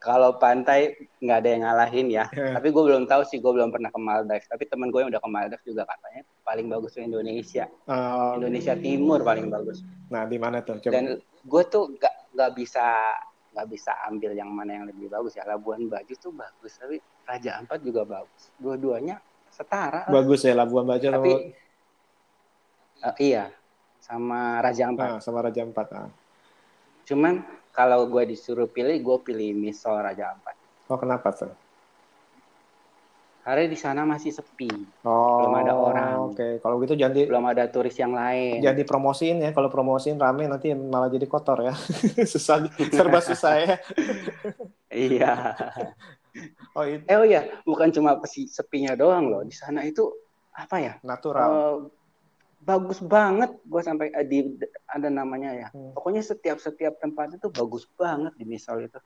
Kalau 0.00 0.40
pantai 0.40 0.96
nggak 1.20 1.38
ada 1.44 1.48
yang 1.48 1.62
ngalahin 1.68 2.08
ya. 2.08 2.24
Tapi 2.28 2.72
gue 2.72 2.82
belum 2.88 3.04
tahu 3.04 3.24
sih, 3.28 3.36
gue 3.36 3.52
belum 3.52 3.68
pernah 3.68 3.92
ke 3.92 4.00
Maldives. 4.00 4.48
Tapi 4.48 4.64
temen 4.64 4.88
gue 4.88 5.00
yang 5.04 5.12
udah 5.12 5.20
ke 5.20 5.28
Maldives 5.28 5.64
juga 5.68 5.84
katanya 5.84 6.24
paling 6.40 6.66
bagus 6.72 6.96
Indonesia. 6.96 7.68
Oh, 7.88 8.40
Indonesia 8.40 8.72
Timur 8.80 9.20
paling 9.20 9.52
bagus. 9.52 9.84
Nah, 10.08 10.24
di 10.24 10.40
mana 10.40 10.64
tuh? 10.64 10.80
Coba. 10.80 10.92
Dan 10.92 11.20
gue 11.20 11.62
tuh 11.68 11.84
nggak 12.00 12.13
nggak 12.34 12.50
bisa 12.58 12.84
nggak 13.54 13.66
bisa 13.70 13.94
ambil 14.10 14.34
yang 14.34 14.50
mana 14.50 14.82
yang 14.82 14.86
lebih 14.90 15.06
bagus 15.06 15.38
ya. 15.38 15.46
Labuan 15.46 15.86
Bajo 15.86 16.14
tuh 16.18 16.34
bagus, 16.34 16.74
tapi 16.74 16.98
Raja 17.24 17.62
Ampat 17.62 17.80
juga 17.86 18.02
bagus. 18.02 18.50
Dua-duanya 18.58 19.22
setara. 19.48 20.10
Bagus 20.10 20.42
ya 20.42 20.58
Labuan 20.58 20.84
Bajo 20.84 21.06
Tapi 21.14 21.30
sama, 22.98 23.06
eh, 23.06 23.16
iya 23.22 23.44
sama 24.02 24.58
Raja 24.60 24.90
Ampat. 24.90 25.08
ah, 25.08 25.18
sama 25.22 25.38
Raja 25.40 25.60
Ampat. 25.62 25.88
ah. 25.94 26.10
Cuman 27.06 27.46
kalau 27.70 28.10
gue 28.10 28.34
disuruh 28.34 28.66
pilih, 28.66 28.98
gue 28.98 29.18
pilih 29.22 29.54
Misol 29.54 30.02
Raja 30.02 30.34
Ampat. 30.34 30.56
Oh, 30.90 30.98
kenapa 30.98 31.30
tuh? 31.32 31.54
Karena 33.44 33.68
di 33.68 33.76
sana 33.76 34.08
masih 34.08 34.32
sepi, 34.32 34.72
Oh, 35.04 35.36
Belum 35.36 35.52
ada 35.60 35.76
orang. 35.76 36.32
Oke, 36.32 36.64
kalau 36.64 36.80
gitu 36.80 36.96
jangan 36.96 37.12
di, 37.12 37.22
belum 37.28 37.44
ada 37.44 37.68
turis 37.68 37.92
yang 38.00 38.16
lain. 38.16 38.64
jangan 38.64 38.78
dipromosiin 38.80 39.36
ya. 39.44 39.50
Kalau 39.52 39.68
promosiin 39.68 40.16
rame 40.16 40.48
nanti 40.48 40.72
malah 40.72 41.12
jadi 41.12 41.28
kotor 41.28 41.60
ya. 41.60 41.76
susah, 42.32 42.64
serba 42.88 43.20
susah 43.20 43.52
ya. 43.60 43.76
Iya. 44.88 45.32
Oh, 46.74 46.82
itu 46.82 47.06
Eh 47.06 47.14
oh 47.14 47.22
iya, 47.22 47.62
bukan 47.62 47.94
cuma 47.94 48.18
pesi- 48.18 48.50
sepinya 48.50 48.98
doang 48.98 49.30
loh. 49.30 49.46
Di 49.46 49.54
sana 49.54 49.86
itu 49.86 50.10
apa 50.50 50.82
ya? 50.82 50.92
natural. 51.06 51.46
eh, 51.46 51.76
bagus 52.58 52.98
banget. 52.98 53.54
Gue 53.62 53.78
sampai 53.78 54.10
eh, 54.10 54.26
di 54.26 54.42
ada 54.90 55.06
namanya 55.06 55.54
ya. 55.54 55.68
Hmm. 55.70 55.94
Pokoknya 55.94 56.26
setiap 56.26 56.58
setiap 56.58 56.98
tempat 56.98 57.38
itu 57.38 57.46
bagus 57.54 57.86
banget 57.94 58.34
di 58.34 58.42
Misol 58.50 58.90
itu. 58.90 58.98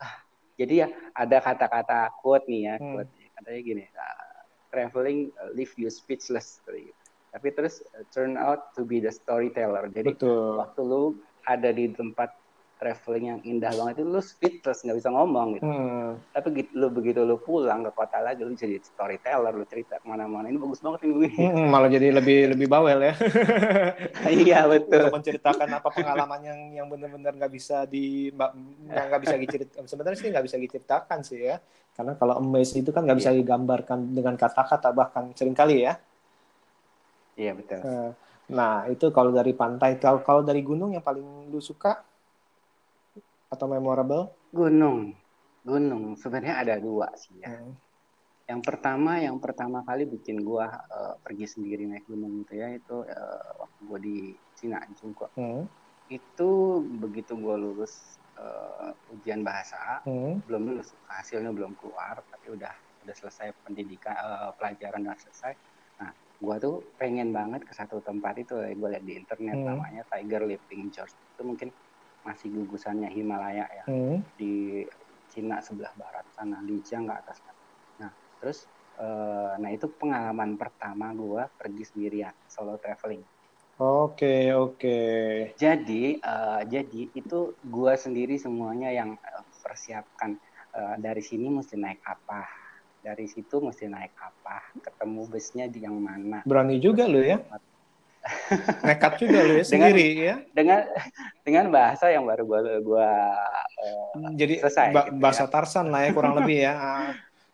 Ah, 0.00 0.24
jadi 0.56 0.74
ya 0.84 0.88
ada 1.12 1.36
kata-kata 1.44 2.16
quote 2.24 2.48
nih 2.48 2.60
ya, 2.64 2.74
Hmm. 2.80 2.92
quote 2.96 3.12
katanya 3.36 3.60
gini, 3.62 3.84
ah, 3.96 4.42
traveling 4.72 5.30
uh, 5.40 5.52
leave 5.52 5.72
you 5.76 5.92
speechless. 5.92 6.60
gitu. 6.64 6.92
Tapi 7.32 7.52
terus 7.52 7.84
uh, 7.94 8.04
turn 8.12 8.40
out 8.40 8.72
to 8.72 8.82
be 8.82 8.98
the 8.98 9.12
storyteller. 9.12 9.88
Jadi 9.92 10.16
Betul. 10.16 10.56
waktu 10.60 10.80
lu 10.80 11.20
ada 11.46 11.70
di 11.70 11.92
tempat 11.92 12.32
traveling 12.76 13.24
yang 13.32 13.40
indah 13.40 13.72
banget 13.72 14.04
itu 14.04 14.08
lu 14.08 14.20
speechless 14.20 14.84
nggak 14.84 15.00
bisa 15.00 15.08
ngomong 15.08 15.56
gitu. 15.56 15.64
Hmm. 15.64 16.20
Tapi 16.32 16.48
gitu, 16.60 16.70
lu 16.76 16.88
begitu 16.92 17.20
lu 17.24 17.40
pulang 17.40 17.88
ke 17.88 17.90
kota 17.96 18.20
lagi 18.20 18.44
lu 18.44 18.52
jadi 18.52 18.76
storyteller, 18.84 19.56
lu 19.56 19.64
cerita 19.64 19.96
ke 19.96 20.04
mana-mana 20.04 20.52
ini 20.52 20.60
bagus 20.60 20.84
banget 20.84 21.08
ini. 21.08 21.28
Hmm, 21.32 21.72
malah 21.72 21.88
jadi 21.88 22.12
lebih 22.12 22.52
lebih 22.52 22.68
bawel 22.68 23.00
ya. 23.00 23.14
iya 24.44 24.68
betul. 24.68 25.08
Untuk 25.08 25.16
menceritakan 25.24 25.68
apa 25.72 25.88
pengalaman 25.88 26.40
yang 26.44 26.60
yang 26.84 26.86
benar-benar 26.92 27.32
nggak 27.32 27.52
bisa 27.52 27.88
di 27.88 28.28
nggak 28.30 29.20
bisa 29.24 29.36
diceritakan. 29.40 29.84
Sebenarnya 29.88 30.18
sih 30.20 30.28
nggak 30.28 30.44
bisa 30.44 30.56
diceritakan 30.60 31.18
sih 31.24 31.40
ya. 31.48 31.56
Karena 31.96 32.12
kalau 32.20 32.36
amaze 32.36 32.76
itu 32.76 32.92
kan 32.92 33.08
nggak 33.08 33.18
bisa 33.18 33.32
Iya. 33.32 33.40
digambarkan 33.40 34.12
dengan 34.12 34.36
kata-kata 34.36 34.92
bahkan 34.92 35.32
sering 35.32 35.56
kali 35.56 35.88
ya. 35.88 35.96
Iya 37.40 37.56
betul. 37.56 37.80
Eh, 37.80 38.12
Nah, 38.46 38.86
itu 38.86 39.10
kalau 39.10 39.34
dari 39.34 39.50
pantai. 39.58 39.98
Kalau 39.98 40.22
kalau 40.22 40.42
dari 40.46 40.62
gunung 40.62 40.94
yang 40.94 41.02
paling 41.02 41.50
lu 41.50 41.58
suka 41.58 41.98
atau 43.52 43.66
memorable? 43.70 44.34
Gunung, 44.50 45.14
gunung 45.62 46.14
sebenarnya 46.18 46.54
ada 46.62 46.74
dua 46.82 47.10
sih 47.18 47.42
ya. 47.42 47.50
Hmm. 47.50 47.74
Yang 48.46 48.60
pertama, 48.62 49.18
yang 49.18 49.38
pertama 49.42 49.82
kali 49.82 50.06
bikin 50.06 50.38
gua 50.46 50.70
eh, 50.70 51.14
pergi 51.22 51.46
sendiri 51.50 51.82
naik 51.90 52.06
gunung 52.06 52.46
itu 52.46 52.54
ya 52.54 52.70
itu 52.70 52.96
eh, 53.06 53.50
waktu 53.58 53.80
gua 53.82 53.98
di 53.98 54.38
Cina 54.54 54.78
di 54.86 54.94
Cungkok. 54.94 55.34
Hmm. 55.34 55.66
Itu 56.06 56.82
begitu 57.02 57.34
gua 57.38 57.58
lulus 57.58 58.22
eh, 58.38 58.90
ujian 59.10 59.42
bahasa, 59.42 60.02
Hmm. 60.06 60.38
belum 60.46 60.62
lulus 60.70 60.94
hasilnya 61.10 61.50
belum 61.50 61.74
keluar 61.74 62.22
tapi 62.30 62.54
udah 62.54 62.70
udah 63.02 63.14
selesai 63.18 63.50
pendidikan 63.66 64.14
eh, 64.14 64.50
pelajaran 64.58 65.02
udah 65.06 65.18
selesai 65.18 65.52
nah 65.98 66.10
gua 66.38 66.60
tuh 66.60 66.92
pengen 67.00 67.32
banget 67.32 67.64
ke 67.64 67.72
satu 67.72 68.04
tempat 68.04 68.36
itu 68.38 68.52
gue 68.52 68.88
lihat 68.92 69.04
di 69.08 69.16
internet 69.16 69.56
Hmm. 69.56 69.66
namanya 69.72 70.02
Tiger 70.12 70.44
Leaping 70.44 70.92
George 70.92 71.16
itu 71.32 71.42
mungkin 71.42 71.68
masih 72.26 72.48
gugusannya 72.50 73.08
Himalaya 73.14 73.66
ya 73.70 73.84
Hmm. 73.86 74.18
di 74.34 74.82
Cina 75.30 75.62
sebelah 75.62 75.94
barat 75.94 76.26
sana 76.34 76.58
Lijiang 76.66 77.06
ke 77.06 77.14
atas 77.14 77.38
nah 78.02 78.10
terus 78.42 78.66
eh, 78.98 79.52
nah 79.62 79.70
itu 79.70 79.86
pengalaman 79.94 80.58
pertama 80.58 81.14
gua 81.14 81.46
pergi 81.54 81.84
sendirian 81.86 82.34
solo 82.50 82.76
traveling 82.82 83.22
Oke, 83.76 84.56
oke. 84.56 84.98
jadi 85.54 86.04
eh, 86.18 86.62
jadi 86.66 87.02
itu 87.14 87.38
gua 87.62 87.94
sendiri 87.94 88.36
semuanya 88.36 88.90
yang 88.90 89.14
eh, 89.14 89.44
persiapkan 89.62 90.36
Eh, 90.76 90.96
dari 91.00 91.24
sini 91.24 91.48
mesti 91.48 91.72
naik 91.80 92.04
apa 92.04 92.44
dari 93.00 93.24
situ 93.24 93.64
mesti 93.64 93.88
naik 93.88 94.12
apa 94.12 94.60
ketemu 94.84 95.24
busnya 95.24 95.64
di 95.72 95.80
yang 95.88 95.96
mana 95.96 96.44
Berani 96.44 96.76
juga 96.76 97.08
lu 97.08 97.24
ya. 97.24 97.40
Nekat 98.82 99.12
juga 99.18 99.38
lu 99.40 99.52
ya 99.52 99.62
Dengan- 99.62 99.64
sendiri 99.64 100.06
ya. 100.16 100.36
dengan 100.50 100.80
dengan 101.42 101.64
bahasa 101.68 102.06
yang 102.08 102.24
baru 102.24 102.42
gua 102.42 102.60
gua 102.80 103.10
eh, 103.76 104.34
Jadi 104.34 104.54
selesai 104.60 104.86
ba- 104.90 105.06
gitu 105.06 105.18
bahasa 105.18 105.44
ya. 105.44 105.50
Tarsan 105.50 105.86
lah 105.88 106.00
ya 106.02 106.10
kurang 106.10 106.34
lebih 106.38 106.58
ya. 106.62 106.74
Ah. 106.74 107.10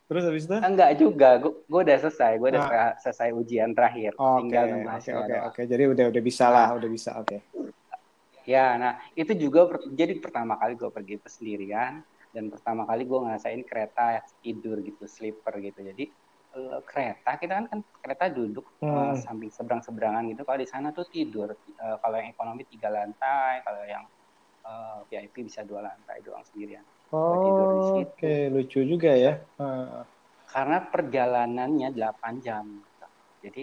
Terus 0.07 0.29
habis 0.29 0.45
itu? 0.45 0.53
enggak 0.55 0.91
juga 0.97 1.29
gua, 1.39 1.53
gua 1.65 1.81
udah 1.83 1.97
selesai 1.99 2.33
gua 2.37 2.49
udah 2.51 2.63
Ah. 2.63 2.93
selesai- 2.99 3.33
ujian 3.33 3.73
terakhir 3.73 4.13
Oke, 4.15 4.45
tinggal 4.45 4.65
nunggu 4.69 4.89
oke, 4.91 5.09
doang. 5.09 5.43
oke. 5.49 5.61
Jadi 5.63 5.83
udah 5.89 6.05
udah 6.09 6.23
bisa 6.23 6.45
lah, 6.47 6.69
udah 6.73 6.89
bisa. 6.89 7.11
Oke. 7.17 7.41
Ya, 8.43 8.75
nah 8.75 8.99
itu 9.13 9.33
juga 9.33 9.65
per- 9.67 9.87
jadi 9.89 10.19
pertama 10.19 10.59
kali 10.59 10.75
gue 10.75 10.91
pergi 10.91 11.15
sendirian 11.25 12.03
dan 12.31 12.45
pertama 12.49 12.83
kali 12.83 13.05
gue 13.05 13.15
ngerasain 13.15 13.63
kereta 13.63 14.19
tidur 14.41 14.83
gitu, 14.83 15.07
sleeper 15.07 15.55
gitu. 15.61 15.79
Jadi 15.81 16.11
eh, 16.57 16.81
kereta 16.89 17.31
kita 17.41 17.53
kan 17.59 17.67
kan 17.73 17.81
kereta 18.05 18.25
duduk 18.37 18.67
eh, 18.93 19.15
Hmm. 19.15 19.23
samping 19.25 19.51
seberang 19.57 19.83
seberangan 19.87 20.25
gitu. 20.33 20.43
Kalau 20.49 20.59
di 20.65 20.69
sana 20.75 20.89
tuh 20.97 21.07
tidur. 21.15 21.49
Eh, 21.55 21.97
kalau 22.03 22.17
yang 22.21 22.31
ekonomi 22.35 22.63
tiga 22.73 22.89
lantai, 22.93 23.55
kalau 23.67 23.83
yang 23.95 24.05
eh, 24.69 24.99
VIP 25.11 25.37
bisa 25.49 25.63
dua 25.71 25.81
lantai 25.89 26.19
doang 26.27 26.45
sendirian. 26.49 26.87
tidur 27.45 27.69
di 27.73 27.81
Oh, 27.81 27.93
situ. 27.93 28.07
Oke, 28.09 28.27
lucu 28.55 28.79
juga 28.91 29.09
ya. 29.25 29.31
Ah. 29.59 30.07
Karena 30.53 30.79
perjalanannya 30.93 31.89
8 31.97 32.35
jam. 32.47 32.65
gitu. 32.87 33.07
Jadi 33.45 33.63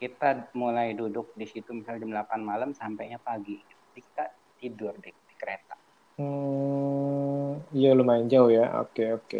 kita 0.00 0.28
mulai 0.60 0.88
duduk 1.00 1.26
di 1.40 1.44
situ 1.52 1.70
misalnya 1.78 2.00
jam 2.04 2.12
8 2.16 2.40
malam 2.50 2.70
sampainya 2.80 3.18
pagi. 3.28 3.56
Jadi 3.68 4.00
kita 4.08 4.24
tidur 4.60 4.94
di, 5.04 5.10
di 5.28 5.34
kereta. 5.40 5.76
Hmm, 6.18 7.50
iya 7.76 7.88
lumayan 7.98 8.26
jauh 8.32 8.50
ya. 8.58 8.62
Oke, 8.82 9.02
oke. 9.16 9.38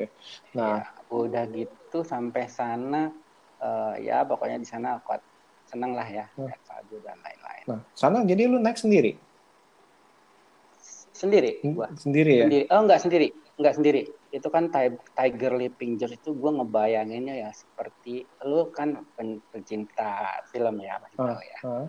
Nah, 0.57 0.73
Ya, 0.73 1.00
udah 1.11 1.45
gitu 1.51 2.07
sampai 2.07 2.47
sana 2.47 3.11
eh, 3.59 3.95
ya 4.07 4.23
pokoknya 4.23 4.57
di 4.57 4.69
sana 4.69 5.03
kuat 5.03 5.21
seneng 5.67 5.93
lah 5.95 6.07
ya 6.07 6.27
Hmm. 6.35 6.51
salju 6.67 6.99
dan 7.03 7.19
lain-lain. 7.21 7.65
nah, 7.67 7.81
sana 7.95 8.23
jadi 8.27 8.47
lu 8.51 8.59
naik 8.59 8.79
sendiri? 8.79 9.19
Sendiri 11.11 11.61
gua. 11.77 11.93
Sendiri 12.01 12.33
ya? 12.41 12.45
Sendiri. 12.49 12.65
Oh 12.73 12.81
enggak 12.81 13.01
sendiri, 13.05 13.29
enggak 13.61 13.75
sendiri. 13.77 14.01
Itu 14.33 14.49
kan 14.49 14.73
Ti- 14.73 15.05
Tiger 15.13 15.53
Leaping 15.59 16.01
George 16.01 16.17
itu 16.17 16.33
gua 16.33 16.57
ngebayanginnya 16.57 17.35
ya 17.45 17.51
seperti 17.53 18.25
lu 18.49 18.73
kan 18.73 19.05
pen- 19.19 19.45
pencinta 19.53 20.41
film 20.49 20.81
ya 20.81 20.97
masih 21.03 21.19
Ah, 21.21 21.27
tahu 21.29 21.43
ya. 21.45 21.59
ah, 21.69 21.87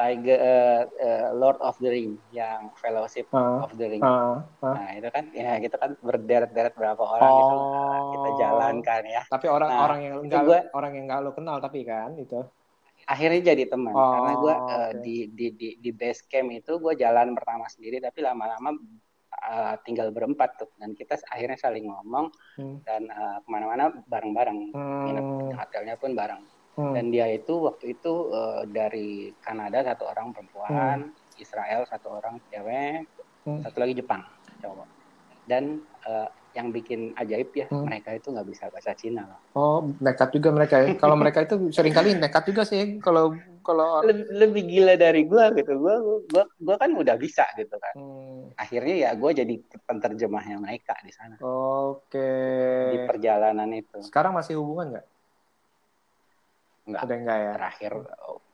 Tiger 0.00 0.38
eh, 0.40 0.80
eh, 0.98 1.28
Lord 1.32 1.60
of 1.60 1.76
the 1.76 1.92
Ring 1.92 2.16
yang 2.32 2.72
Fellowship 2.74 3.28
ah, 3.30 3.60
of 3.60 3.76
the 3.76 3.84
Ring. 3.86 4.00
ah, 4.00 4.40
ah. 4.64 4.72
Nah, 4.72 4.88
itu 4.96 5.08
kan 5.12 5.28
ya 5.30 5.60
kita 5.60 5.76
kan 5.76 5.92
berderet-deret 6.00 6.72
berapa 6.72 6.96
orang 6.98 7.30
gitu 7.36 7.54
eh, 7.54 8.00
kita 8.10 8.28
Oh. 8.30 8.36
jalankan 8.38 9.02
ya. 9.04 9.22
Tapi 9.28 9.46
orang 9.46 9.68
Nah, 9.68 9.80
orang 9.82 10.00
yang 10.00 10.14
itu 10.16 10.24
enggak 10.24 10.42
gua- 10.42 10.68
orang 10.72 10.92
yang 10.96 11.04
enggak 11.04 11.20
lu 11.20 11.32
kenal 11.32 11.56
tapi 11.58 11.84
kan 11.84 12.16
itu. 12.16 12.40
akhirnya 13.02 13.40
jadi 13.42 13.64
teman 13.66 13.90
Oh, 13.90 14.12
karena 14.12 14.32
gue 14.38 14.54
oke. 14.54 15.00
di, 15.00 15.16
di 15.28 15.46
di 15.52 15.68
di 15.76 15.90
base 15.90 16.22
camp 16.24 16.48
itu 16.48 16.78
gue 16.78 16.94
jalan 16.94 17.32
pertama 17.32 17.66
sendiri 17.66 17.98
tapi 17.98 18.20
lama-lama 18.20 18.70
uh, 18.70 19.74
tinggal 19.82 20.12
berempat 20.12 20.54
tuh 20.56 20.70
dan 20.76 20.92
kita 20.92 21.18
akhirnya 21.26 21.56
saling 21.56 21.88
ngomong 21.88 22.28
Hmm. 22.54 22.78
dan 22.84 23.08
uh, 23.08 23.40
ke 23.40 23.48
mana-mana 23.48 23.88
bareng-bareng 24.04 24.58
nginep 25.02 25.26
Hmm. 25.26 25.52
hotelnya 25.58 25.96
pun 25.96 26.12
bareng 26.12 26.44
Hmm. 26.80 26.94
dan 26.96 27.04
dia 27.12 27.26
itu 27.28 27.52
waktu 27.60 27.84
itu 28.00 28.12
uh, 28.32 28.64
dari 28.64 29.36
Kanada 29.44 29.84
satu 29.84 30.08
orang 30.08 30.32
perempuan 30.32 31.12
Israel 31.36 31.84
satu 31.84 32.08
orang 32.16 32.40
cewek 32.48 33.04
Hmm. 33.40 33.60
satu 33.64 33.76
lagi 33.80 33.96
Jepang 33.96 34.20
cowok 34.60 34.88
dan 35.48 35.80
uh, 36.08 36.28
yang 36.56 36.72
bikin 36.72 37.12
ajaib 37.16 37.52
ya 37.56 37.66
Hmm. 37.68 37.88
mereka 37.88 38.16
itu 38.16 38.28
nggak 38.32 38.48
bisa 38.48 38.64
bahasa 38.72 38.92
Cina 38.96 39.24
loh 39.28 39.40
Oh, 39.50 39.82
nekat 39.98 40.30
juga 40.30 40.54
mereka 40.54 40.78
ya. 40.78 40.94
Kalau 40.94 41.18
mereka 41.22 41.42
itu 41.42 41.74
sering 41.74 41.90
kali 41.90 42.14
nekat 42.14 42.42
juga 42.48 42.62
sih 42.62 43.02
kalau 43.02 43.34
kalau 43.66 44.00
lebih, 44.06 44.26
lebih 44.30 44.62
gila 44.68 44.94
dari 44.96 45.22
gue 45.28 45.44
gitu 45.58 45.72
gue 45.78 45.94
gua 46.32 46.44
gua 46.58 46.76
kan 46.80 46.90
udah 46.96 47.16
bisa 47.20 47.44
gitu 47.60 47.76
kan 47.76 47.94
Hmm, 47.98 48.52
akhirnya 48.56 48.94
ya 49.08 49.10
gue 49.16 49.30
jadi 49.40 49.54
penterjemahnya 49.88 50.56
mereka 50.60 50.94
di 51.06 51.12
sana 51.12 51.36
Oke. 51.40 52.28
di 52.92 52.98
perjalanan 53.08 53.70
itu 53.72 53.98
Sekarang 54.04 54.32
masih 54.36 54.60
hubungan 54.60 54.96
nggak? 54.96 55.06
Nggak 56.90 57.02
Udah 57.06 57.16
enggak 57.16 57.38
ya? 57.38 57.52
terakhir 57.56 57.92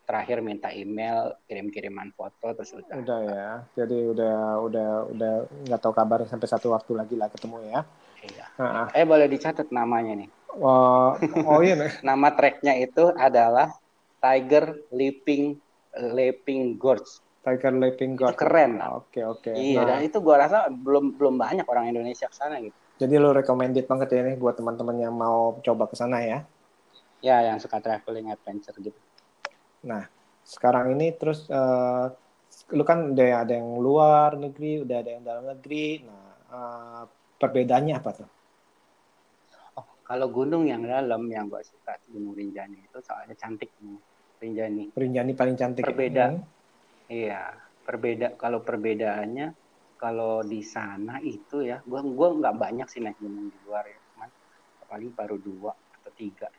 terakhir 0.07 0.39
minta 0.39 0.69
email 0.71 1.35
kirim-kiriman 1.51 2.15
foto 2.15 2.55
terus 2.55 2.71
udah 2.79 2.95
Udah 2.95 3.21
ya. 3.27 3.51
Jadi 3.75 3.99
udah 4.07 4.37
udah 4.63 4.89
udah 5.11 5.33
nggak 5.67 5.81
tahu 5.83 5.93
kabarnya 5.93 6.29
sampai 6.31 6.47
satu 6.47 6.71
waktu 6.71 6.93
lagi 6.95 7.15
lah 7.19 7.27
ketemu 7.27 7.59
ya. 7.67 7.81
iya. 8.23 8.47
Heeh. 8.57 8.87
eh 8.97 9.05
boleh 9.05 9.27
dicatat 9.27 9.69
namanya 9.71 10.15
nih 10.17 10.29
Oh, 10.57 11.13
oh 11.45 11.61
iya 11.61 11.77
nih. 11.77 11.93
nama 12.09 12.33
tracknya 12.33 12.73
itu 12.81 13.13
adalah 13.13 13.69
Tiger 14.23 14.73
Leaping 14.89 15.59
Leaping 16.17 16.81
Gorge 16.81 17.21
Tiger 17.45 17.73
Leaping 17.77 18.17
itu 18.17 18.25
God. 18.25 18.35
keren 18.35 18.81
lah 18.81 19.05
Oke 19.05 19.21
oke. 19.21 19.53
iya 19.53 19.85
Nah, 19.85 20.01
dan 20.01 20.09
itu 20.09 20.17
gua 20.25 20.37
rasa 20.49 20.73
belum 20.73 21.15
belum 21.21 21.35
banyak 21.37 21.67
orang 21.69 21.93
Indonesia 21.93 22.27
ke 22.27 22.37
sana 22.37 22.57
gitu 22.65 22.75
jadi 22.97 23.21
lo 23.21 23.37
recommended 23.37 23.85
banget 23.85 24.09
ya 24.17 24.21
nih 24.25 24.37
buat 24.41 24.57
teman-teman 24.57 24.97
yang 24.97 25.13
mau 25.13 25.61
coba 25.61 25.85
ke 25.85 25.97
sana 26.01 26.25
ya. 26.25 26.49
Ya 27.23 27.43
yang 27.53 27.59
suka 27.61 27.81
traveling 27.81 28.29
adventure 28.33 28.77
gitu 28.81 28.99
Nah, 29.87 30.03
sekarang 30.43 30.99
ini 30.99 31.15
terus 31.15 31.47
eh, 31.47 32.05
lu 32.75 32.83
kan 32.83 33.15
udah 33.15 33.29
ada 33.47 33.53
yang 33.55 33.79
luar 33.79 34.35
negeri, 34.35 34.83
udah 34.83 34.97
ada 35.03 35.11
yang 35.15 35.23
dalam 35.23 35.45
negeri. 35.47 36.03
Nah, 36.03 36.27
eh, 36.51 37.03
perbedaannya 37.39 37.95
apa 37.95 38.11
tuh? 38.17 38.29
oh 39.79 39.87
kalau 40.03 40.29
gunung 40.33 40.65
yang 40.67 40.83
dalam 40.83 41.29
yang 41.29 41.47
gua 41.53 41.63
suka 41.63 42.01
Gunung 42.09 42.35
Rinjani 42.35 42.89
itu 42.89 42.99
soalnya 43.05 43.37
cantik 43.37 43.71
nih 43.79 44.01
Rinjani 44.43 44.85
Rinjani 44.97 45.33
paling 45.37 45.57
cantik. 45.57 45.85
ya? 45.85 45.89
Berbeda. 45.93 46.27
Hmm. 46.33 46.43
Iya, 47.07 47.43
perbeda 47.87 48.27
kalau 48.35 48.67
perbedaannya 48.67 49.47
kalau 49.97 50.43
di 50.43 50.61
sana 50.61 51.23
itu 51.23 51.63
ya, 51.63 51.81
gua 51.87 52.03
gua 52.03 52.29
nggak 52.37 52.57
banyak 52.59 52.87
sih 52.91 53.01
naik 53.01 53.17
gunung 53.23 53.47
di 53.49 53.59
luar 53.63 53.85
ya, 53.87 53.99
cuman 54.13 54.29
paling 54.91 55.11
baru 55.15 55.37
dua 55.39 55.73
atau 55.73 56.11
tiga. 56.15 56.51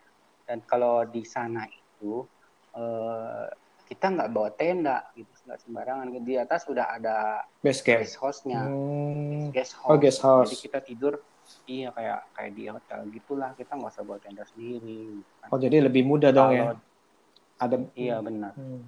Dan 0.48 0.64
kalau 0.64 1.04
di 1.04 1.22
sana 1.22 1.68
itu 1.68 2.24
eh, 2.72 3.46
kita 3.84 4.06
nggak 4.12 4.30
bawa 4.32 4.50
tenda 4.52 5.04
gitu, 5.12 5.28
nggak 5.44 5.60
sembarangan. 5.60 6.08
Di 6.24 6.36
atas 6.36 6.64
sudah 6.64 6.94
ada 6.94 7.44
Base 7.60 7.84
camp. 7.84 8.00
guest 8.00 8.16
house-nya, 8.18 8.62
Hmm. 8.64 9.52
guest 9.52 9.76
house. 9.76 9.90
Oh, 9.90 9.98
guest 9.98 10.20
house. 10.22 10.50
Jadi 10.50 10.60
kita 10.62 10.80
tidur 10.82 11.14
iya 11.66 11.92
kayak 11.92 12.20
kayak 12.34 12.52
di 12.54 12.64
hotel 12.68 13.00
gitulah, 13.10 13.52
kita 13.54 13.72
nggak 13.74 13.92
usah 13.92 14.04
bawa 14.04 14.20
tenda 14.20 14.44
sendiri. 14.46 15.20
gitu 15.20 15.32
kan. 15.42 15.48
Oh, 15.52 15.60
jadi 15.60 15.78
lebih 15.84 16.04
mudah 16.04 16.32
dong 16.32 16.52
ya. 16.52 16.64
Kalau- 16.72 16.86
Ada 17.58 17.76
Iya 17.94 18.22
benar. 18.22 18.54
Hmm. 18.54 18.86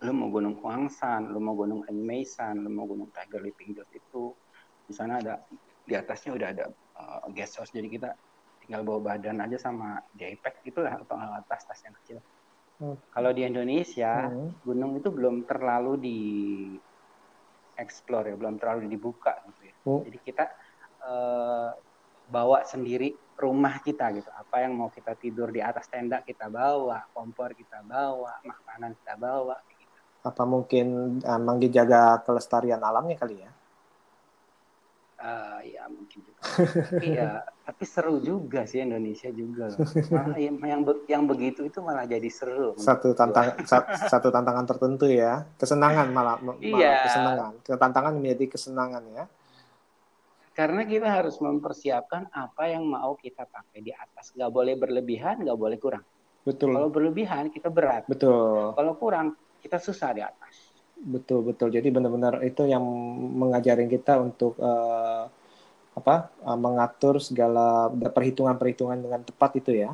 lu 0.00 0.12
mau 0.12 0.28
gunung 0.28 0.56
Huangsan, 0.56 1.28
lu 1.28 1.38
mau 1.38 1.52
gunung 1.52 1.84
Enmeisan, 1.84 2.56
lu 2.58 2.68
mau 2.68 2.84
gunung 2.84 3.12
Tiger 3.12 3.40
Leaping 3.40 3.72
Gorge 3.72 3.92
itu 3.94 4.32
di 4.84 4.92
sana 4.92 5.20
ada 5.20 5.44
di 5.84 5.92
atasnya 5.92 6.32
udah 6.32 6.48
ada 6.50 6.64
uh, 6.96 7.28
guest 7.30 7.56
house 7.56 7.68
jadi 7.68 7.84
kita 7.84 8.08
tinggal 8.70 8.86
bawa 8.86 9.18
badan 9.18 9.42
aja 9.42 9.58
sama 9.58 9.98
jaypack 10.14 10.62
gitulah 10.62 10.94
atau 10.94 11.18
tas-tas 11.50 11.82
yang 11.82 11.90
kecil. 11.98 12.22
Hmm. 12.78 12.94
Kalau 13.10 13.34
di 13.34 13.42
Indonesia 13.42 14.30
Hmm. 14.30 14.54
gunung 14.62 14.94
itu 14.94 15.10
belum 15.10 15.42
terlalu 15.42 15.98
di 15.98 16.18
explore 17.74 18.30
ya, 18.30 18.38
belum 18.38 18.62
terlalu 18.62 18.86
dibuka 18.86 19.42
gitu 19.50 19.66
ya. 19.66 19.74
Hmm. 19.82 20.06
Jadi 20.06 20.18
kita 20.22 20.44
eh, 21.02 21.70
bawa 22.30 22.62
sendiri 22.62 23.10
rumah 23.34 23.82
kita 23.82 24.14
gitu. 24.14 24.30
Apa 24.30 24.62
yang 24.62 24.78
mau 24.78 24.86
kita 24.86 25.18
tidur 25.18 25.50
di 25.50 25.58
atas 25.58 25.90
tenda 25.90 26.22
kita 26.22 26.46
bawa, 26.46 27.10
kompor 27.10 27.58
kita 27.58 27.82
bawa, 27.82 28.38
makanan 28.46 28.94
kita 29.02 29.18
bawa. 29.18 29.58
gitu. 29.66 29.98
Apa 30.22 30.46
mungkin 30.46 31.18
emang 31.26 31.58
dijaga 31.58 32.22
kelestarian 32.22 32.78
alamnya 32.78 33.18
kali 33.18 33.42
ya? 33.42 33.50
Eh, 35.20 35.76
ya 35.76 35.84
mungkin 35.92 36.20
juga. 36.24 36.40
Tapi 36.40 37.08
ya, 37.18 37.44
tapi 37.70 37.86
seru 37.86 38.18
juga 38.18 38.66
sih 38.66 38.82
Indonesia 38.82 39.30
juga. 39.30 39.70
Malah 40.10 40.34
yang 40.42 40.58
yang, 40.58 40.82
be- 40.82 41.06
yang 41.06 41.22
begitu 41.22 41.70
itu 41.70 41.78
malah 41.78 42.02
jadi 42.02 42.26
seru. 42.26 42.74
Satu 42.74 43.14
gua. 43.14 43.18
tantang 43.22 43.46
sa- 43.62 43.86
satu 44.10 44.34
tantangan 44.34 44.66
tertentu 44.66 45.06
ya. 45.06 45.46
Kesenangan 45.54 46.10
malah, 46.10 46.42
malah 46.42 46.58
Iya. 46.58 47.06
kesenangan. 47.06 47.52
Tantangan 47.62 48.12
menjadi 48.18 48.44
kesenangan 48.50 49.02
ya. 49.14 49.24
Karena 50.50 50.82
kita 50.82 51.06
harus 51.06 51.38
mempersiapkan 51.38 52.26
apa 52.34 52.66
yang 52.66 52.82
mau 52.82 53.14
kita 53.14 53.46
pakai 53.46 53.78
di 53.78 53.94
atas. 53.94 54.34
Nggak 54.34 54.50
boleh 54.50 54.74
berlebihan, 54.74 55.46
nggak 55.46 55.54
boleh 55.54 55.78
kurang. 55.78 56.02
Betul. 56.42 56.74
Kalau 56.74 56.90
berlebihan 56.90 57.54
kita 57.54 57.70
berat. 57.70 58.02
Betul. 58.10 58.74
Kalau 58.74 58.92
kurang 58.98 59.38
kita 59.62 59.78
susah 59.78 60.10
di 60.10 60.26
atas. 60.26 60.74
Betul 60.98 61.46
betul. 61.46 61.70
Jadi 61.70 61.86
benar-benar 61.88 62.42
itu 62.42 62.66
yang 62.66 62.82
mengajarin 63.38 63.86
kita 63.86 64.18
untuk 64.18 64.58
eh, 64.58 65.22
apa 66.00 66.32
eh, 66.40 66.58
mengatur 66.58 67.20
segala 67.20 67.86
perhitungan-perhitungan 67.88 68.98
dengan 68.98 69.20
tepat 69.20 69.60
itu 69.60 69.72
ya. 69.76 69.92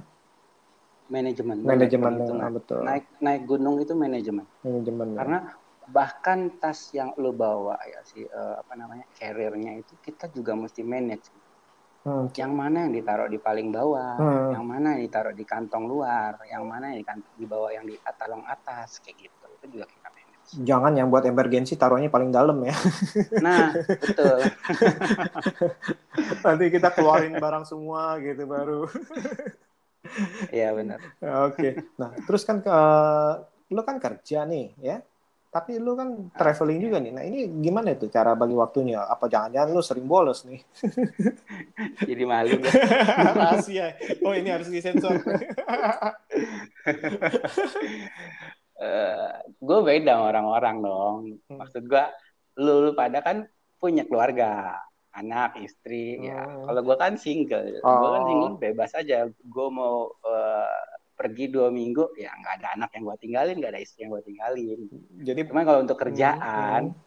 Manajemen. 1.06 1.62
Manajemen 1.62 2.12
dengan 2.18 2.50
betul. 2.50 2.82
Naik 2.82 3.06
naik 3.22 3.42
gunung 3.46 3.78
itu 3.78 3.94
manajemen. 3.94 4.46
Manajemen. 4.62 5.08
ya. 5.14 5.16
Karena 5.22 5.38
bahkan 5.86 6.50
tas 6.58 6.90
yang 6.90 7.14
lo 7.14 7.30
bawa 7.30 7.78
ya 7.86 8.02
si 8.02 8.26
eh, 8.26 8.54
apa 8.58 8.74
namanya 8.74 9.06
carrier-nya 9.14 9.78
itu 9.78 9.94
kita 10.02 10.26
juga 10.30 10.58
mesti 10.58 10.82
manage. 10.82 11.30
Hmm, 12.06 12.30
Yang 12.38 12.52
mana 12.54 12.86
yang 12.86 12.94
ditaruh 12.94 13.26
di 13.26 13.38
paling 13.38 13.74
bawah, 13.74 14.14
Hmm. 14.14 14.50
yang 14.54 14.64
mana 14.66 14.94
yang 14.94 15.02
ditaruh 15.10 15.34
di 15.34 15.42
kantong 15.42 15.90
luar, 15.90 16.38
yang 16.46 16.62
mana 16.62 16.94
yang 16.94 17.02
di 17.02 17.06
kant- 17.06 17.34
di 17.34 17.46
bawah 17.50 17.70
yang 17.74 17.82
di 17.82 17.98
talong 18.14 18.46
atas 18.46 19.02
kayak 19.02 19.26
gitu. 19.26 19.46
Itu 19.58 19.66
juga. 19.74 19.86
Jangan 20.54 20.94
yang 20.94 21.10
buat 21.10 21.26
emergency 21.26 21.74
taruhnya 21.74 22.06
paling 22.06 22.30
dalam 22.30 22.62
ya. 22.62 22.76
Nah, 23.44 23.74
betul. 23.74 24.38
Nanti 26.46 26.64
kita 26.70 26.88
keluarin 26.94 27.34
barang 27.34 27.66
semua 27.66 28.16
gitu 28.22 28.46
baru. 28.46 28.86
Iya 30.54 30.70
benar. 30.70 31.02
Oke. 31.50 31.90
Nah, 31.98 32.14
terus 32.24 32.46
kan 32.46 32.62
ke 32.62 32.78
lu 33.74 33.82
kan 33.82 33.98
kerja 33.98 34.46
nih, 34.46 34.70
ya. 34.78 35.02
Tapi 35.50 35.80
lu 35.80 35.96
kan 35.96 36.30
traveling 36.36 36.78
juga 36.84 37.00
nih. 37.00 37.12
Nah, 37.16 37.24
ini 37.24 37.48
gimana 37.64 37.96
itu 37.96 38.06
cara 38.12 38.36
bagi 38.36 38.52
waktunya? 38.52 39.02
Apa 39.02 39.26
jangan-jangan 39.26 39.72
lu 39.72 39.82
sering 39.82 40.06
bolos 40.06 40.44
nih? 40.44 40.60
Jadi 42.08 42.22
malu. 42.28 42.60
Rahasia. 43.34 43.96
Oh, 44.20 44.36
ini 44.36 44.52
harus 44.52 44.68
disensor. 44.68 45.16
Eh, 48.76 49.32
gue 49.56 49.78
beda 49.80 50.12
sama 50.14 50.24
orang-orang 50.28 50.76
dong. 50.80 51.14
Hmm. 51.48 51.56
Maksud 51.58 51.88
gue, 51.88 52.04
lu, 52.60 52.84
lu 52.84 52.92
pada 52.92 53.24
kan 53.24 53.48
punya 53.76 54.04
keluarga, 54.04 54.76
anak, 55.10 55.56
istri. 55.58 56.20
Ya, 56.20 56.44
Hmm. 56.44 56.68
kalau 56.68 56.80
gue 56.84 56.96
kan 56.96 57.16
single, 57.16 57.80
gue 57.80 57.80
kan 57.82 58.22
Oh. 58.22 58.28
single 58.28 58.54
bebas 58.60 58.92
aja. 58.92 59.24
Gue 59.28 59.68
mau 59.70 60.12
eh, 60.22 60.80
pergi 61.16 61.48
dua 61.48 61.72
minggu, 61.72 62.12
ya 62.14 62.28
nggak 62.30 62.54
ada 62.60 62.68
anak 62.76 62.90
yang 62.92 63.08
gue 63.08 63.16
tinggalin, 63.18 63.56
nggak 63.56 63.72
ada 63.72 63.80
istri 63.80 64.04
yang 64.04 64.12
gue 64.12 64.24
tinggalin. 64.28 64.80
Jadi 65.24 65.40
Cuman 65.48 65.64
kalau 65.64 65.80
untuk 65.80 65.96
kerjaan, 65.96 66.92
Hmm. 66.92 67.04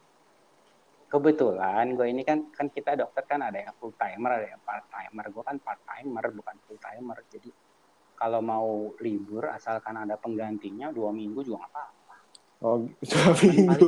kebetulan 1.05 1.93
gue 1.93 2.05
ini 2.05 2.21
kan 2.21 2.49
kan 2.49 2.69
kita 2.69 2.93
dokter 2.93 3.25
kan 3.25 3.41
ada 3.41 3.57
yang 3.57 3.73
full 3.77 3.93
timer, 3.93 4.41
ada 4.41 4.47
yang 4.49 4.61
part 4.61 4.85
timer. 4.89 5.25
Gue 5.29 5.43
kan 5.43 5.57
part 5.57 5.81
timer 5.81 6.25
bukan 6.31 6.55
full 6.65 6.77
timer. 6.77 7.17
Jadi 7.29 7.49
kalau 8.19 8.43
mau 8.43 8.91
libur 8.99 9.47
asalkan 9.47 9.95
ada 9.95 10.19
penggantinya 10.19 10.91
dua 10.91 11.15
minggu 11.15 11.39
juga 11.39 11.63
nggak 11.63 11.71
apa-apa. 11.71 12.15
oh, 12.59 12.77
dua 13.07 13.31
minggu. 13.39 13.87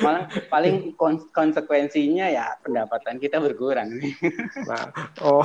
Malah 0.00 0.24
paling 0.48 0.96
kon- 0.96 1.28
konsekuensinya 1.28 2.32
ya 2.32 2.56
pendapatan 2.64 3.20
kita 3.20 3.36
berkurang. 3.36 3.92
Nah, 4.64 4.88
oh. 5.20 5.44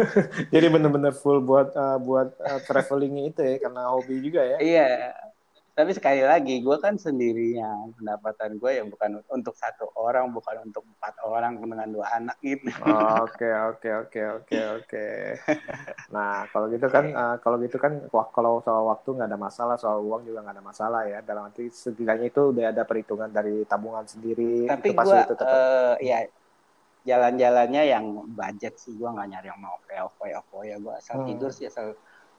Jadi 0.52 0.66
bener-bener 0.68 1.16
full 1.16 1.40
buat 1.40 1.72
eh, 1.72 1.98
buat 2.04 2.36
eh, 2.44 2.60
travelingnya 2.68 3.24
itu 3.32 3.40
ya 3.40 3.56
karena 3.56 3.88
hobi 3.88 4.20
juga 4.20 4.44
ya. 4.44 4.58
Iya. 4.60 4.88
Tapi 5.74 5.90
sekali 5.98 6.22
lagi, 6.22 6.54
gue 6.66 6.76
kan 6.84 6.94
sendirian. 6.94 7.90
Pendapatan 7.98 8.50
gue 8.62 8.70
ya 8.78 8.84
bukan 8.86 9.10
untuk 9.36 9.54
satu 9.58 9.90
orang, 9.98 10.30
bukan 10.36 10.56
untuk 10.70 10.82
empat 10.86 11.14
orang 11.26 11.52
dengan 11.62 11.88
dua 11.90 12.06
anak 12.18 12.36
gitu. 12.46 12.70
Oh, 12.82 13.14
Oke 13.24 13.46
oke 13.68 13.88
oke 14.00 14.20
oke 14.36 14.56
oke. 14.76 14.98
Nah 16.14 16.30
kalau 16.52 16.66
gitu 16.74 16.86
kan 16.94 17.04
eh, 17.20 17.34
kalau 17.42 17.56
gitu 17.64 17.76
kan 17.84 17.92
kalau 18.34 18.52
soal 18.64 18.82
waktu 18.92 19.08
nggak 19.16 19.28
ada 19.30 19.40
masalah 19.46 19.74
soal 19.82 19.98
uang 20.08 20.22
juga 20.28 20.38
nggak 20.44 20.56
ada 20.56 20.64
masalah 20.70 21.00
ya 21.12 21.18
dalam 21.28 21.42
arti 21.48 21.62
setidaknya 21.84 22.26
itu 22.32 22.40
udah 22.52 22.64
ada 22.72 22.82
perhitungan 22.88 23.30
dari 23.36 23.52
tabungan 23.70 24.06
sendiri 24.12 24.42
Tapi 24.68 24.88
itu 25.00 25.04
gue, 25.04 25.20
itu 25.22 25.32
tetap 25.42 25.60
eh, 25.60 25.94
ya 26.08 26.18
jalan-jalannya 27.10 27.82
yang 27.94 28.06
budget 28.40 28.74
sih. 28.82 28.92
Gue 29.00 29.08
nggak 29.14 29.28
nyari 29.32 29.48
yang 29.52 29.60
mau 29.66 29.76
foya-foya. 30.18 30.68
ya. 30.72 30.76
Gue 30.84 30.94
asal 31.00 31.16
Hmm. 31.16 31.24
tidur 31.26 31.50
sih, 31.56 31.66
asal 31.70 31.86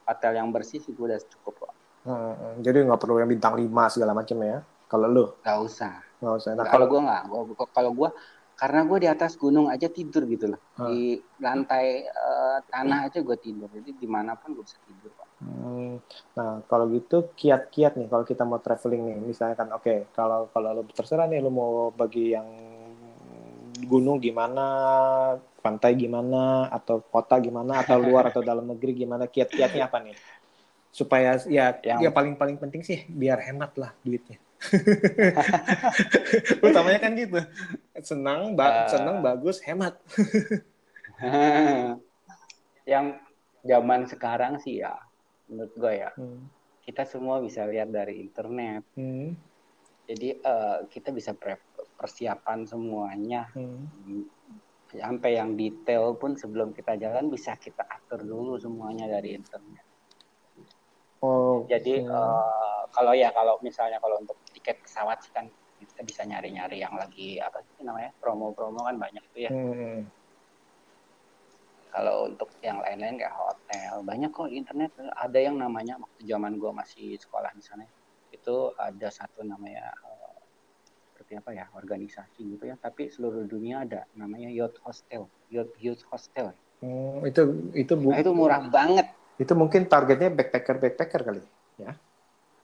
hotel 0.07 0.33
yang 0.39 0.49
bersih 0.55 0.79
sih 0.85 0.93
gue 0.97 1.05
udah 1.11 1.21
cukup 1.33 1.55
kok. 1.69 1.73
Hmm, 2.05 2.61
jadi 2.61 2.85
nggak 2.85 3.01
perlu 3.01 3.17
yang 3.17 3.29
bintang 3.33 3.57
5 3.57 3.89
segala 3.89 4.13
macam 4.13 4.37
ya 4.45 4.61
kalau 4.85 5.07
lu 5.09 5.25
Gak 5.41 5.57
usah. 5.65 5.93
nggak 6.21 6.33
usah. 6.39 6.51
Nah 6.53 6.63
Nggak, 6.63 6.71
kalau 6.71 6.85
gue 6.87 7.01
nggak. 7.01 7.21
Kalau 7.73 7.91
gue, 7.97 8.09
karena 8.55 8.79
gue 8.87 8.97
di 9.03 9.09
atas 9.09 9.31
gunung 9.35 9.67
aja 9.67 9.87
tidur 9.89 10.23
gitu 10.29 10.45
loh. 10.53 10.59
Hmm. 10.77 10.87
Di 10.87 11.19
lantai 11.41 11.85
eh, 12.07 12.57
tanah 12.71 13.09
aja 13.09 13.19
gue 13.19 13.37
tidur. 13.41 13.67
Jadi 13.73 13.89
di 13.97 14.07
mana 14.07 14.37
pun 14.37 14.53
gue 14.55 14.63
bisa 14.63 14.77
tidur 14.85 15.11
kok. 15.17 15.27
Hmm, 15.43 15.99
Nah, 16.37 16.63
kalau 16.69 16.85
gitu 16.95 17.33
kiat-kiat 17.35 17.99
nih 17.99 18.07
kalau 18.07 18.23
kita 18.23 18.43
mau 18.47 18.59
traveling 18.63 19.01
nih, 19.03 19.17
misalnya 19.19 19.55
kan 19.59 19.69
oke, 19.75 20.13
kalau 20.15 20.47
kalau 20.53 20.69
lu 20.77 20.83
terserah 20.95 21.27
nih 21.27 21.43
lu 21.43 21.51
mau 21.51 21.91
bagi 21.91 22.31
yang 22.37 22.47
gunung 23.85 24.17
gimana, 24.23 24.65
pantai 25.59 25.91
gimana, 25.99 26.71
atau 26.71 27.03
kota 27.03 27.35
gimana, 27.43 27.83
atau 27.83 27.97
luar 27.99 28.31
atau 28.31 28.41
dalam 28.45 28.65
negeri 28.71 29.03
gimana, 29.05 29.27
kiat-kiatnya 29.27 29.91
apa 29.91 29.97
nih? 30.05 30.15
Supaya 30.95 31.35
ya 31.51 31.75
Yang- 31.83 32.01
ya 32.01 32.09
paling 32.09 32.39
paling 32.39 32.55
penting 32.55 32.79
sih 32.79 33.03
biar 33.11 33.43
hemat 33.43 33.75
lah 33.75 33.91
duitnya 33.99 34.39
utamanya 36.63 36.99
kan 37.03 37.11
gitu 37.13 37.39
senang 37.99 38.55
ba- 38.55 38.87
Eh. 38.87 38.95
senang 38.95 39.19
bagus 39.19 39.59
hemat 39.59 39.99
yang 42.85 43.17
zaman 43.61 44.05
sekarang 44.05 44.57
sih 44.57 44.79
ya 44.79 44.95
menurut 45.51 45.73
gue 45.75 45.93
ya 45.97 46.09
Hmm. 46.15 46.47
kita 46.79 47.03
semua 47.03 47.41
bisa 47.41 47.65
lihat 47.65 47.89
dari 47.89 48.21
internet 48.21 48.85
Hmm. 48.95 49.35
jadi 50.05 50.37
eh, 50.37 50.77
kita 50.87 51.09
bisa 51.11 51.33
persiapan 51.97 52.63
semuanya 52.63 53.49
Hmm. 53.51 53.89
sampai 54.87 55.35
yang 55.35 55.53
detail 55.53 56.15
pun 56.15 56.37
sebelum 56.37 56.71
kita 56.71 56.95
jalan 56.95 57.27
bisa 57.27 57.57
kita 57.57 57.83
atur 57.83 58.21
dulu 58.21 58.55
semuanya 58.55 59.09
dari 59.09 59.35
internet 59.35 59.83
oh 61.25 61.57
jadi 61.65 61.93
eh, 62.05 62.81
kalau 62.93 63.13
ya 63.17 63.33
kalau 63.33 63.57
misalnya 63.65 63.97
kalau 63.97 64.21
untuk 64.21 64.37
tiket 64.53 64.77
pesawat 64.85 65.17
sih 65.25 65.33
kan 65.33 65.49
kita 65.75 66.01
bisa 66.07 66.21
nyari-nyari 66.23 66.79
yang 66.79 66.95
lagi 66.95 67.37
apa 67.39 67.59
sih 67.63 67.83
namanya 67.83 68.11
promo-promo 68.19 68.79
kan 68.85 68.95
banyak 68.95 69.23
tuh 69.31 69.41
ya. 69.43 69.51
Hmm. 69.51 70.07
kalau 71.95 72.27
untuk 72.27 72.51
yang 72.59 72.83
lain-lain 72.83 73.15
kayak 73.15 73.31
hotel 73.31 74.03
banyak 74.03 74.27
kok 74.35 74.51
internet. 74.51 74.91
Ada 75.15 75.39
yang 75.47 75.55
namanya 75.55 75.95
waktu 75.95 76.27
zaman 76.27 76.59
gua 76.59 76.75
masih 76.75 77.15
sekolah 77.15 77.55
di 77.55 77.63
sana 77.63 77.87
itu 78.35 78.55
ada 78.75 79.07
satu 79.07 79.47
namanya 79.47 79.95
eh, 79.95 80.39
seperti 81.07 81.39
apa 81.39 81.55
ya 81.55 81.65
organisasi 81.71 82.51
gitu 82.51 82.67
ya. 82.67 82.75
Tapi 82.75 83.07
seluruh 83.07 83.47
dunia 83.47 83.87
ada 83.87 84.03
namanya 84.11 84.51
yacht 84.51 84.75
hostel 84.83 85.31
yacht 85.47 85.71
yacht 85.79 86.03
hostel. 86.11 86.51
Hmm, 86.83 87.23
itu 87.23 87.71
itu 87.71 87.93
bu 87.95 88.11
nah 88.11 88.19
itu 88.19 88.31
murah 88.35 88.67
banget 88.67 89.07
itu 89.43 89.53
mungkin 89.61 89.81
targetnya 89.91 90.29
backpacker 90.37 90.75
backpacker 90.83 91.21
kali 91.27 91.41
ya. 91.83 91.91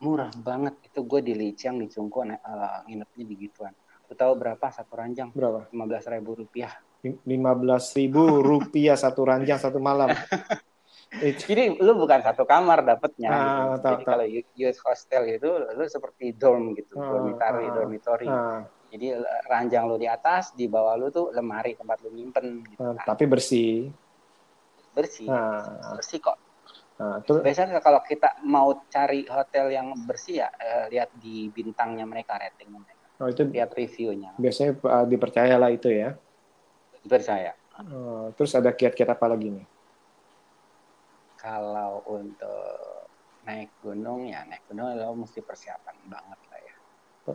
Murah 0.03 0.31
banget. 0.47 0.73
Itu 0.87 0.99
gue 1.09 1.19
di 1.27 1.33
Liciang 1.41 1.75
di 1.81 1.87
Cungko 1.93 2.19
na- 2.29 2.41
eh, 2.51 2.77
nginepnya 2.87 3.23
di 3.31 3.35
gituan 3.43 3.73
lu 4.07 4.13
tahu 4.21 4.33
berapa 4.41 4.67
satu 4.77 4.93
ranjang? 4.99 5.29
Berapa? 5.35 5.71
Lima 5.71 5.85
belas 5.89 6.03
ribu 6.13 6.31
rupiah. 6.41 6.73
Lima 7.31 7.51
belas 7.61 7.83
ribu 7.97 8.21
rupiah 8.49 8.93
satu 9.03 9.21
ranjang 9.29 9.57
satu 9.63 9.79
malam. 9.81 10.09
Jadi 11.49 11.63
lu 11.85 11.91
bukan 12.01 12.19
satu 12.27 12.43
kamar 12.51 12.79
dapetnya 12.87 13.31
Ah, 13.33 13.41
gitu. 13.45 13.61
tahu, 13.83 13.95
jadi 13.95 14.03
tahu. 14.05 14.11
kalau 14.11 14.25
youth 14.59 14.79
hostel 14.85 15.23
itu 15.35 15.49
lu 15.77 15.85
seperti 15.95 16.25
dorm 16.41 16.63
gitu 16.77 16.93
Ah, 16.95 17.01
dormitory 17.09 17.65
ah, 17.65 17.73
dormitory. 17.75 18.27
nah, 18.27 18.59
Jadi 18.91 19.05
eh, 19.17 19.41
ranjang 19.51 19.83
lu 19.89 19.95
di 20.03 20.07
atas, 20.09 20.43
di 20.59 20.65
bawah 20.73 20.95
lu 20.99 21.07
tuh 21.17 21.25
lemari 21.37 21.71
tempat 21.79 21.97
lu 22.03 22.09
nyimpen 22.17 22.45
gitu 22.73 22.77
nah, 22.79 22.93
kan. 22.97 23.07
tapi 23.07 23.23
bersih. 23.31 23.91
Bersih. 24.95 25.31
nah, 25.31 25.95
Bersih 25.95 26.19
kok. 26.25 26.37
Nah, 27.01 27.15
itu 27.21 27.33
Biasanya 27.43 27.81
kalau 27.87 28.01
kita 28.11 28.29
mau 28.55 28.69
cari 28.93 29.19
hotel 29.35 29.65
yang 29.77 29.87
bersih 30.07 30.35
ya 30.45 30.49
eh, 30.67 30.85
lihat 30.93 31.09
di 31.23 31.35
bintangnya 31.55 32.05
mereka, 32.11 32.33
ratingnya 32.43 32.79
mereka. 32.85 33.07
oh, 33.21 33.27
itu 33.33 33.43
Lihat 33.53 33.69
reviewnya. 33.79 34.31
biasanya 34.41 34.71
uh, 34.95 35.05
dipercayalah 35.11 35.69
itu 35.77 35.87
ya 36.01 36.09
Percaya. 37.09 37.53
Oh, 37.95 38.23
terus 38.37 38.51
ada 38.59 38.71
kiat-kiat 38.77 39.09
apa 39.15 39.25
lagi 39.31 39.47
nih 39.55 39.65
Kalau 41.41 41.93
untuk 42.17 43.01
naik 43.47 43.71
gunung 43.83 44.21
ya 44.33 44.39
naik 44.49 44.63
gunung 44.69 44.87
lo 45.01 45.09
mesti 45.23 45.39
persiapan 45.49 45.97
banget 46.13 46.39
lah 46.49 46.59
ya. 46.69 46.75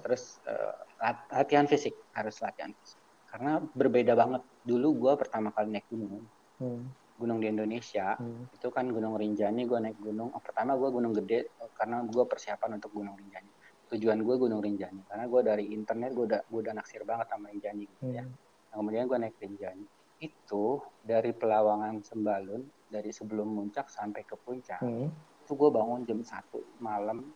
Terus 0.04 0.24
eh, 0.52 0.74
lat- 1.02 1.28
latihan 1.36 1.66
fisik 1.72 1.94
harus 2.18 2.36
latihan 2.44 2.72
fisik. 2.80 3.00
Karena 3.30 3.52
berbeda 3.80 4.14
banget. 4.22 4.42
Dulu 4.70 4.88
gua 5.02 5.12
pertama 5.22 5.48
kali 5.56 5.68
naik 5.74 5.88
gunung, 5.92 6.24
Hmm, 6.58 6.92
gunung 7.16 7.40
di 7.40 7.48
Indonesia, 7.48 8.14
hmm, 8.16 8.52
itu 8.52 8.68
kan 8.68 8.92
Gunung 8.92 9.16
Rinjani 9.16 9.64
gue 9.64 9.78
naik 9.80 9.98
gunung. 9.98 10.30
Oh, 10.36 10.42
pertama 10.44 10.76
gue 10.76 10.88
gunung 10.92 11.16
gede 11.16 11.48
eh, 11.48 11.70
karena 11.72 12.04
gue 12.04 12.24
persiapan 12.28 12.76
untuk 12.76 12.92
Gunung 12.92 13.16
Rinjani. 13.16 13.50
Tujuan 13.88 14.20
gue 14.20 14.36
Gunung 14.36 14.60
Rinjani 14.60 15.02
karena 15.08 15.24
gue 15.24 15.40
dari 15.40 15.64
internet 15.72 16.12
gue 16.12 16.24
udah 16.28 16.40
gue 16.44 16.60
udah 16.60 16.74
naksir 16.76 17.02
banget 17.08 17.26
sama 17.32 17.48
Rinjani 17.48 17.84
gitu 17.88 18.04
ya. 18.12 18.24
Hmm. 18.24 18.34
nah, 18.70 18.76
kemudian 18.84 19.04
gue 19.08 19.18
naik 19.18 19.36
Rinjani. 19.40 19.86
Itu 20.16 20.64
dari 21.00 21.32
Pelawangan 21.32 22.04
Sembalun 22.04 22.62
dari 22.86 23.10
sebelum 23.10 23.48
puncak 23.56 23.88
sampai 23.88 24.22
ke 24.22 24.36
puncak 24.38 24.78
hmm. 24.84 25.08
itu 25.42 25.52
gue 25.56 25.70
bangun 25.72 26.04
jam 26.04 26.20
satu 26.20 26.60
malam. 26.84 27.32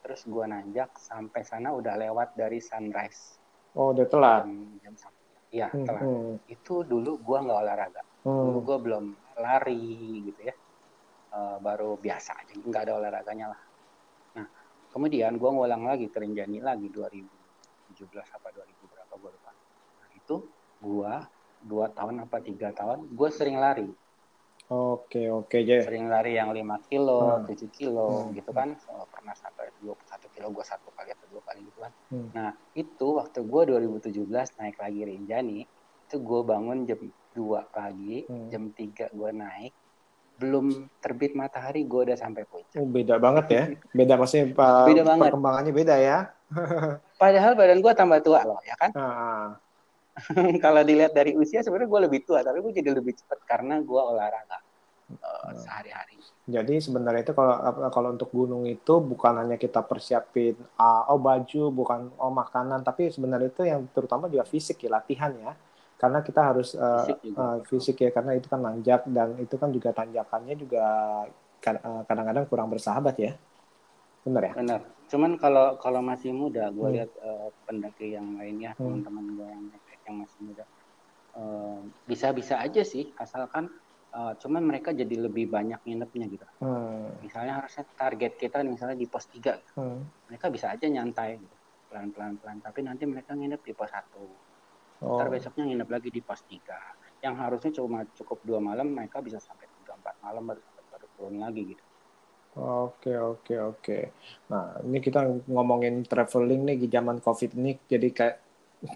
Terus 0.00 0.24
gue 0.24 0.44
nanjak 0.48 0.96
sampai 0.96 1.44
sana 1.44 1.72
udah 1.76 1.96
lewat 1.96 2.36
dari 2.36 2.60
sunrise. 2.60 3.36
Oh 3.76 3.92
udah 3.96 4.06
telat? 4.08 4.44
Jam 4.44 4.52
jam 4.84 4.94
satu. 4.96 5.18
Iya 5.50 5.66
Hmm, 5.70 5.86
telat. 5.86 6.02
hmm, 6.06 6.34
itu 6.46 6.74
dulu 6.86 7.18
gue 7.18 7.38
nggak 7.42 7.58
olahraga 7.58 8.02
dulu 8.24 8.58
hmm. 8.60 8.66
gue 8.66 8.78
belum 8.84 9.04
lari 9.40 9.84
gitu 10.28 10.42
ya 10.44 10.54
Eh, 11.30 11.56
baru 11.62 11.94
biasa 11.94 12.42
aja 12.42 12.58
nggak 12.58 12.82
ada 12.90 12.98
olahraganya 12.98 13.54
lah 13.54 13.60
nah 14.34 14.46
kemudian 14.90 15.38
gue 15.38 15.46
ngulang 15.46 15.86
lagi 15.86 16.10
ke 16.10 16.18
Rinjani 16.18 16.58
lagi 16.58 16.90
2017 16.90 18.18
apa 18.18 18.50
2000 18.50 18.66
berapa 18.90 19.14
gue 19.14 19.30
lupa 19.30 19.54
nah, 20.02 20.10
itu 20.10 20.36
gue 20.82 21.12
dua 21.70 21.86
tahun 21.94 22.26
apa 22.26 22.42
tiga 22.42 22.74
tahun 22.74 23.14
gue 23.14 23.28
sering 23.30 23.62
lari 23.62 23.86
oke 24.74 25.22
oke 25.30 25.54
jadi 25.62 25.86
sering 25.86 26.10
lari 26.10 26.34
yang 26.34 26.50
5 26.50 26.90
kilo 26.90 27.22
Hmm. 27.22 27.46
7 27.46 27.70
kilo 27.70 28.26
Hmm. 28.26 28.34
gitu 28.34 28.50
kan 28.50 28.74
So, 28.82 28.90
pernah 29.14 29.38
sampai 29.38 29.70
21 29.78 30.26
kilo 30.34 30.50
gue 30.50 30.64
satu 30.66 30.90
kali 30.90 31.14
atau 31.14 31.30
dua 31.30 31.46
kali 31.46 31.62
gitu 31.62 31.78
kan 31.78 31.94
Hmm. 32.10 32.28
nah 32.34 32.50
itu 32.74 33.06
waktu 33.06 33.38
gue 33.46 33.62
2017 33.70 34.50
naik 34.58 34.82
lagi 34.82 35.06
Rinjani 35.06 35.62
itu 36.10 36.16
gue 36.18 36.40
bangun 36.42 36.90
jam 36.90 36.98
2 37.32 37.62
pagi 37.70 38.26
Hmm. 38.26 38.48
jam 38.50 38.64
3 38.74 39.06
gue 39.10 39.30
naik 39.30 39.72
belum 40.40 40.88
terbit 41.04 41.36
matahari 41.36 41.84
gue 41.84 42.00
udah 42.08 42.16
sampai 42.16 42.48
puncak. 42.48 42.80
Oh, 42.80 42.88
beda 42.88 43.20
banget 43.20 43.46
ya. 43.52 43.64
Beda 43.92 44.16
maksudnya 44.16 44.56
pa- 44.56 44.86
Beda 44.88 45.04
banget. 45.04 45.28
perkembangannya 45.28 45.72
beda 45.76 45.96
ya. 46.00 46.18
Padahal 47.20 47.52
badan 47.52 47.84
gue 47.84 47.92
tambah 47.92 48.24
tua 48.24 48.40
loh 48.48 48.60
ya 48.64 48.72
kan? 48.80 48.90
Ah, 48.96 49.60
kalau 50.64 50.80
dilihat 50.80 51.12
dari 51.12 51.36
usia 51.36 51.60
sebenarnya 51.60 51.92
gue 51.92 52.00
lebih 52.08 52.20
tua 52.24 52.40
tapi 52.40 52.64
gue 52.64 52.72
jadi 52.72 52.90
lebih 52.96 53.20
cepat 53.20 53.44
karena 53.44 53.84
gue 53.84 54.00
olahraga 54.00 54.58
uh, 55.20 55.52
sehari-hari. 55.60 56.16
Jadi 56.48 56.80
sebenarnya 56.82 57.22
itu 57.22 57.36
kalau 57.36 57.54
kalau 57.92 58.08
untuk 58.16 58.32
gunung 58.32 58.64
itu 58.66 58.96
bukan 58.98 59.44
hanya 59.44 59.60
kita 59.60 59.84
persiapin 59.84 60.56
ah, 60.80 61.04
oh 61.12 61.20
baju, 61.20 61.68
bukan 61.68 62.10
oh 62.16 62.32
makanan, 62.32 62.80
tapi 62.80 63.12
sebenarnya 63.12 63.52
itu 63.52 63.62
yang 63.68 63.84
terutama 63.92 64.26
juga 64.32 64.48
fisik 64.48 64.80
ya 64.88 64.96
latihan 64.98 65.30
ya. 65.36 65.52
Karena 66.00 66.24
kita 66.24 66.40
harus 66.42 66.72
eh, 66.72 67.04
Fisik 67.04 67.18
juga. 67.20 67.38
eh, 67.44 67.56
fisik 67.68 67.96
ya 68.00 68.10
karena 68.10 68.32
itu 68.32 68.46
kan 68.48 68.60
nanjak 68.60 69.00
dan 69.12 69.28
itu 69.36 69.54
kan 69.54 69.68
juga 69.68 69.92
tanjakannya 69.92 70.54
juga 70.56 70.84
eh, 71.60 72.02
kadang-kadang 72.08 72.44
kurang 72.48 72.72
bersahabat 72.72 73.14
ya. 73.14 73.32
Benar 74.20 74.42
ya? 74.42 74.52
benar 74.52 74.80
cuman 75.08 75.34
kalau 75.36 75.74
kalau 75.76 76.00
masih 76.00 76.30
muda 76.30 76.68
gue 76.68 76.86
Hmm. 76.86 76.92
lihat 76.94 77.10
uh, 77.18 77.48
pendaki 77.64 78.14
yang 78.14 78.36
lainnya 78.36 78.76
Hmm. 78.76 79.00
teman-teman 79.00 79.24
gue 79.32 79.48
yang 79.48 79.64
yang 80.06 80.16
masih 80.20 80.38
muda 80.44 80.64
uh, 81.34 81.80
bisa-bisa 82.04 82.60
aja 82.60 82.84
sih 82.84 83.10
asalkan 83.16 83.72
uh, 84.12 84.36
cuman 84.36 84.60
mereka 84.62 84.92
jadi 84.92 85.16
lebih 85.18 85.48
banyak 85.48 85.80
nginepnya 85.82 86.28
gitu 86.28 86.46
Hmm, 86.60 87.10
misalnya 87.18 87.58
harusnya 87.58 87.88
target 87.96 88.36
kita 88.36 88.60
misalnya 88.62 88.94
di 88.94 89.08
pos 89.08 89.24
3 89.26 89.56
hmm. 89.74 90.00
mereka 90.28 90.46
bisa 90.46 90.70
aja 90.70 90.84
nyantai 90.84 91.40
gitu. 91.40 91.56
pelan-pelan 91.88 92.36
pelan 92.36 92.58
tapi 92.60 92.84
nanti 92.84 93.02
mereka 93.02 93.32
nginep 93.32 93.60
di 93.64 93.72
pos 93.72 93.90
1 93.90 94.04
Oh, 95.00 95.16
ntar 95.16 95.28
besoknya 95.32 95.64
nginep 95.68 95.88
lagi 95.88 96.08
di 96.12 96.20
pos 96.20 96.40
3 96.44 96.78
yang 97.24 97.34
harusnya 97.36 97.70
cuma 97.76 98.04
cukup 98.16 98.38
dua 98.48 98.60
malam 98.60 98.92
mereka 98.96 99.20
bisa 99.20 99.36
sampai 99.40 99.68
tiga 99.80 99.92
empat 99.96 100.16
malam 100.24 100.42
baru 100.44 100.60
baru 100.92 101.06
turun 101.16 101.36
lagi 101.40 101.62
gitu 101.76 101.84
Oke, 102.58 103.14
oke, 103.14 103.54
oke. 103.62 103.98
Nah, 104.50 104.82
ini 104.82 104.98
kita 104.98 105.22
ngomongin 105.46 106.02
traveling 106.02 106.66
nih 106.66 106.76
di 106.82 106.88
zaman 106.90 107.22
COVID 107.22 107.54
ini, 107.54 107.78
jadi 107.86 108.08
kayak 108.10 108.36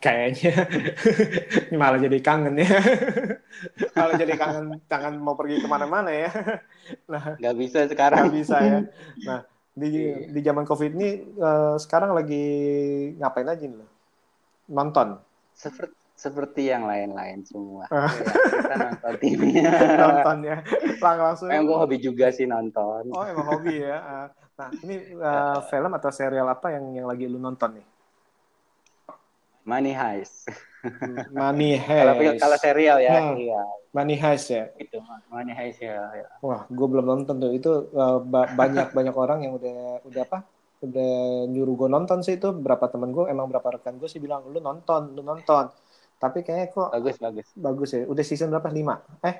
kayaknya 0.03 0.55
malah 1.81 2.01
jadi 2.03 2.19
kangen 2.19 2.59
ya. 2.59 2.67
malah 3.99 4.15
jadi 4.19 4.35
kangen, 4.35 4.83
kangen 4.91 5.15
mau 5.23 5.39
pergi 5.39 5.63
ke 5.63 5.69
mana-mana 5.71 6.11
ya. 6.11 6.31
Nah, 7.09 7.41
nggak 7.41 7.57
bisa 7.57 7.79
sekarang 7.89 8.29
nggak 8.29 8.37
bisa 8.37 8.57
ya. 8.61 8.79
Nah, 9.25 9.41
di 9.73 9.89
di 10.29 10.41
zaman 10.45 10.69
COVID 10.69 10.91
ini 11.01 11.09
eh, 11.39 11.77
sekarang 11.81 12.13
lagi 12.13 12.45
ngapain 13.17 13.49
aja 13.49 13.65
nih? 13.65 13.89
Nonton, 14.69 15.09
seperti 15.55 15.95
seperti 16.15 16.71
yang 16.71 16.87
lain-lain 16.87 17.43
semua. 17.43 17.91
Ya, 17.91 18.07
kita 18.47 18.75
nonton 18.79 19.13
TV 19.19 19.41
nonton 20.03 20.37
ya. 20.43 20.57
Lang 20.99 21.19
langsung. 21.21 21.51
Emang 21.51 21.67
gue 21.67 21.79
hobi 21.81 21.97
juga 21.99 22.31
sih 22.31 22.47
nonton 22.47 23.11
Oh, 23.11 23.27
emang 23.27 23.47
hobi 23.51 23.83
ya. 23.83 23.99
Ah, 24.15 24.29
Nah, 24.55 24.71
ini 24.87 24.95
eh, 25.11 25.59
film 25.67 25.91
atau 25.91 26.15
serial 26.15 26.47
apa 26.47 26.71
yang 26.71 26.87
yang 26.95 27.07
lagi 27.07 27.27
lu 27.27 27.37
nonton 27.37 27.75
nih? 27.75 27.87
Money 29.65 29.91
Heist 29.91 30.47
Money 31.33 31.81
kalau 31.83 32.15
Heist. 32.15 32.39
kalau 32.39 32.59
serial 32.61 32.99
ya 33.01 33.19
Hmm. 33.19 33.35
iya 33.35 33.63
Money 33.91 34.15
Heist 34.15 34.51
ya. 34.51 34.71
itu 34.77 34.99
Money 35.27 35.51
Heist 35.51 35.83
ya, 35.83 35.99
ya. 36.15 36.27
Wah, 36.39 36.67
gue 36.67 36.87
belum 36.87 37.07
nonton 37.07 37.39
tuh. 37.39 37.51
Itu 37.51 37.71
eh, 37.91 38.19
ba- 38.23 38.51
banyak 38.51 38.91
banyak 38.91 39.15
orang 39.15 39.39
yang 39.43 39.55
udah 39.55 40.03
udah 40.03 40.23
apa? 40.23 40.39
Udah 40.85 41.49
nyuruh 41.49 41.75
gue 41.81 41.89
nonton 41.89 42.21
sih 42.21 42.37
itu. 42.37 42.53
Berapa 42.53 42.93
temen 42.93 43.11
gue, 43.11 43.25
emang 43.33 43.49
berapa 43.49 43.81
rekan 43.81 43.97
gue 43.97 44.09
sih 44.11 44.21
bilang 44.21 44.45
lu 44.53 44.61
nonton, 44.61 45.17
lu 45.17 45.25
nonton. 45.25 45.73
Tapi 46.21 46.45
kayaknya 46.45 46.69
kok 46.71 46.89
bagus 46.93 47.17
bagus 47.17 47.49
bagus 47.57 47.91
ya. 47.97 48.05
Udah 48.05 48.25
season 48.25 48.53
berapa? 48.53 48.69
Lima? 48.69 49.01
Eh, 49.25 49.37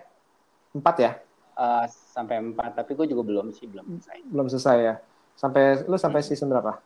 empat 0.75 0.97
ya? 1.01 1.13
uh, 1.55 1.87
sampai 1.87 2.43
empat 2.43 2.83
tapi 2.83 2.99
gue 2.99 3.07
juga 3.15 3.23
belum 3.23 3.55
sih 3.55 3.71
belum 3.71 3.87
selesai 3.99 4.19
Belum 4.27 4.47
selesai 4.51 4.77
ya. 4.83 4.95
Sampai 5.35 5.83
lu 5.87 5.97
sampai 5.99 6.21
season 6.23 6.51
berapa? 6.51 6.79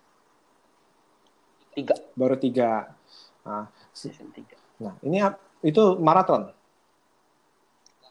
tiga 1.77 1.95
Baru 2.19 2.35
tiga. 2.35 2.91
Nah, 3.47 3.71
season 3.95 4.29
tiga 4.35 4.57
nah 4.79 4.95
ini 5.03 5.19
itu 5.67 5.99
maraton, 5.99 6.55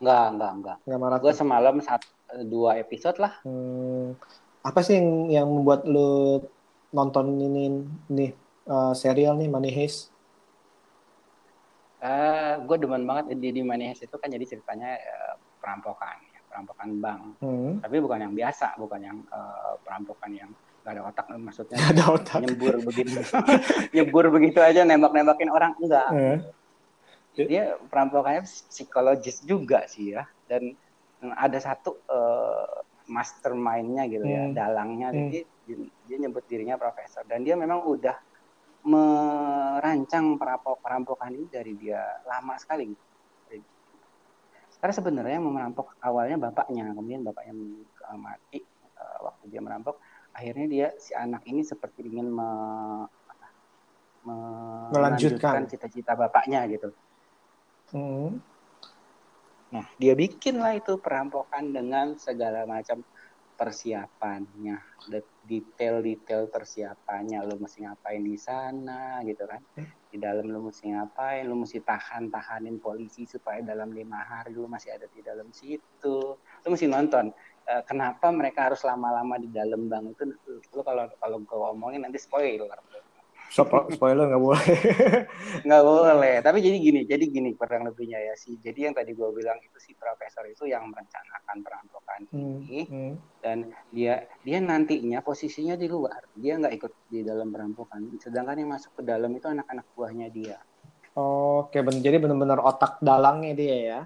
enggak 0.03 0.25
enggak 0.35 0.51
enggak 0.51 0.77
nggak 0.83 0.99
maraton. 0.99 1.23
gue 1.23 1.33
semalam 1.33 1.75
satu 1.79 2.43
dua 2.43 2.75
episode 2.75 3.23
lah 3.23 3.39
Hmm, 3.47 4.19
apa 4.67 4.79
sih 4.85 4.93
yang 4.99 5.09
yang 5.35 5.47
membuat 5.55 5.81
lu 5.93 6.07
nonton 6.97 7.25
ini 7.45 7.63
nih 8.17 8.31
eh, 8.73 8.93
serial 9.01 9.33
nih 9.39 9.49
Money 9.53 9.71
Heist? 9.77 9.99
Eh, 11.97 12.53
gue 12.61 12.77
demen 12.77 13.09
banget 13.09 13.33
di 13.41 13.49
di 13.49 13.61
Money 13.65 13.89
Heist 13.89 14.05
itu 14.05 14.15
kan 14.21 14.29
jadi 14.29 14.45
ceritanya 14.45 15.01
eh, 15.01 15.33
perampokan 15.57 16.17
ya, 16.29 16.39
perampokan 16.45 16.89
bank 17.01 17.21
Hmm. 17.41 17.81
tapi 17.81 17.97
bukan 18.01 18.19
yang 18.21 18.33
biasa 18.37 18.77
bukan 18.77 18.99
yang 19.01 19.17
eh, 19.33 19.73
perampokan 19.81 20.31
yang 20.33 20.49
gak 20.85 20.93
ada 20.93 21.01
otak 21.09 21.25
maksudnya 21.41 21.77
Gak 21.81 21.91
ada 21.97 22.05
otak. 22.13 22.37
nyembur 22.45 22.75
begitu 22.85 23.17
nyembur 23.97 24.25
begitu 24.29 24.59
aja 24.61 24.85
nembak 24.85 25.09
nembakin 25.17 25.49
orang 25.49 25.73
enggak 25.81 26.09
Eh, 26.13 26.37
dia 27.49 27.77
perampokannya 27.89 28.45
psikologis 28.45 29.45
juga 29.45 29.85
sih 29.85 30.13
ya 30.17 30.25
dan 30.49 30.73
ada 31.21 31.57
satu 31.57 31.97
eh, 32.09 32.77
mastermindnya 33.07 34.03
gitu 34.11 34.23
ya 34.23 34.43
Hmm. 34.47 34.53
dalangnya 34.53 35.07
Hmm. 35.09 35.17
jadi 35.31 35.39
dia, 35.63 35.75
dia 36.07 36.17
nyebut 36.21 36.43
dirinya 36.45 36.75
profesor 36.75 37.23
dan 37.23 37.43
dia 37.43 37.55
memang 37.55 37.83
udah 37.83 38.15
merancang 38.87 40.39
perampok 40.39 40.79
perampokan 40.79 41.35
ini 41.35 41.47
dari 41.47 41.73
dia 41.75 41.99
lama 42.23 42.55
sekali 42.55 42.87
Dari- 43.47 43.75
karena 44.77 44.93
sebenarnya 44.93 45.35
yang 45.41 45.49
merampok 45.49 45.97
awalnya 45.99 46.37
bapaknya 46.37 46.93
kemudian 46.93 47.25
bapaknya 47.25 47.53
mati 48.15 48.61
eh, 48.61 49.17
waktu 49.25 49.43
dia 49.49 49.59
merampok 49.59 49.97
akhirnya 50.31 50.67
dia 50.69 50.87
si 51.01 51.17
anak 51.17 51.41
ini 51.49 51.65
seperti 51.65 52.05
ingin 52.05 52.29
me- 52.29 53.09
me- 54.21 54.91
Melanjutkan. 54.93 55.65
cita-cita 55.65 56.13
bapaknya 56.13 56.63
gitu 56.69 56.93
hmm. 57.91 58.37
Nah, 59.73 59.85
dia 60.01 60.13
bikin 60.15 60.55
lah 60.63 60.73
itu 60.79 60.95
perampokan 61.03 61.65
dengan 61.75 62.15
segala 62.15 62.63
macam 62.63 63.03
persiapannya, 63.59 64.77
De- 65.11 65.33
detail-detail 65.43 66.47
persiapannya, 66.53 67.37
lu 67.47 67.55
mesti 67.63 67.83
ngapain 67.83 68.21
di 68.23 68.37
sana 68.39 69.19
gitu 69.27 69.43
kan. 69.51 69.59
Di 70.11 70.17
dalam 70.23 70.45
lu 70.53 70.59
mesti 70.71 70.85
ngapain, 70.93 71.43
lu 71.49 71.55
mesti 71.63 71.79
tahan-tahanin 71.83 72.77
polisi 72.79 73.27
supaya 73.27 73.59
dalam 73.65 73.91
lima 73.91 74.19
hari 74.23 74.55
lu 74.55 74.69
masih 74.71 74.95
ada 74.95 75.07
di 75.11 75.19
dalam 75.25 75.49
situ. 75.51 76.17
Lu 76.63 76.67
mesti 76.71 76.87
nonton. 76.87 77.25
Eh, 77.67 77.81
kenapa 77.89 78.31
mereka 78.31 78.71
harus 78.71 78.81
lama-lama 78.87 79.35
di 79.43 79.49
dalam 79.51 79.91
bank 79.91 80.15
itu? 80.15 80.23
Lu 80.75 80.81
kalau 80.87 81.11
kalau 81.19 81.37
gue 81.43 81.99
nanti 81.99 82.19
spoiler. 82.21 82.77
Spo- 83.47 83.87
spoiler 83.89 84.27
nggak 84.27 84.43
boleh. 84.43 84.59
nggak 85.67 85.83
boleh 85.83 86.35
tapi 86.43 86.59
jadi 86.59 86.77
gini 86.77 87.01
jadi 87.07 87.23
gini 87.25 87.55
kurang 87.55 87.87
lebihnya 87.87 88.19
ya 88.19 88.35
sih 88.35 88.59
jadi 88.59 88.91
yang 88.91 88.95
tadi 88.95 89.15
gue 89.15 89.29
bilang 89.31 89.55
itu 89.63 89.77
si 89.79 89.95
profesor 89.95 90.43
itu 90.45 90.67
yang 90.67 90.83
merencanakan 90.91 91.57
perampokan 91.63 92.21
Hmm. 92.27 92.59
ini 92.67 92.81
Hmm. 92.91 93.13
dan 93.39 93.57
dia 93.89 94.25
dia 94.43 94.59
nantinya 94.59 95.23
posisinya 95.23 95.79
di 95.79 95.87
luar 95.87 96.27
dia 96.35 96.59
nggak 96.59 96.73
ikut 96.75 96.91
di 97.07 97.23
dalam 97.23 97.47
perampokan 97.49 98.19
sedangkan 98.19 98.59
yang 98.59 98.71
masuk 98.75 98.91
ke 98.99 99.03
dalam 99.07 99.31
itu 99.31 99.47
anak-anak 99.47 99.85
buahnya 99.95 100.27
dia 100.29 100.57
Oke, 101.17 101.81
ben- 101.81 101.97
jadi 101.97 102.21
benar-benar 102.21 102.61
otak 102.61 103.01
dalangnya 103.01 103.57
dia 103.57 103.75
ya. 103.81 103.99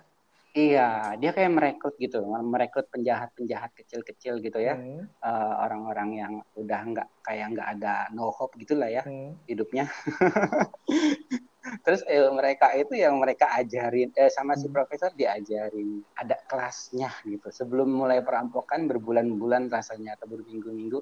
Iya 0.52 1.16
dia 1.16 1.32
kayak 1.32 1.52
merekrut 1.56 1.96
gitu 1.96 2.20
merekrut 2.28 2.88
penjahat-penjahat 2.92 3.72
kecil-kecil 3.72 4.44
gitu 4.44 4.60
ya 4.60 4.76
Hmm. 4.76 5.08
Eh, 5.22 5.54
orang-orang 5.64 6.10
yang 6.18 6.34
udah 6.58 6.82
nggak 6.92 7.08
kayak 7.24 7.48
nggak 7.56 7.68
ada 7.78 8.10
no 8.12 8.34
hope 8.34 8.58
gitulah 8.60 8.90
ya 8.90 9.04
Hmm. 9.06 9.38
hidupnya. 9.48 9.86
Terus 11.86 12.02
eh, 12.10 12.26
mereka 12.34 12.74
itu 12.74 12.98
yang 12.98 13.22
mereka 13.22 13.54
ajarin, 13.54 14.10
eh, 14.18 14.34
sama 14.34 14.58
si 14.58 14.66
Hmm. 14.68 14.76
profesor 14.76 15.14
diajarin 15.14 16.02
ada 16.18 16.36
kelasnya 16.50 17.10
gitu. 17.24 17.48
Sebelum 17.54 17.86
mulai 17.88 18.20
perampokan 18.26 18.90
berbulan-bulan 18.90 19.70
rasanya 19.70 20.18
atau 20.18 20.26
berminggu-minggu 20.30 21.00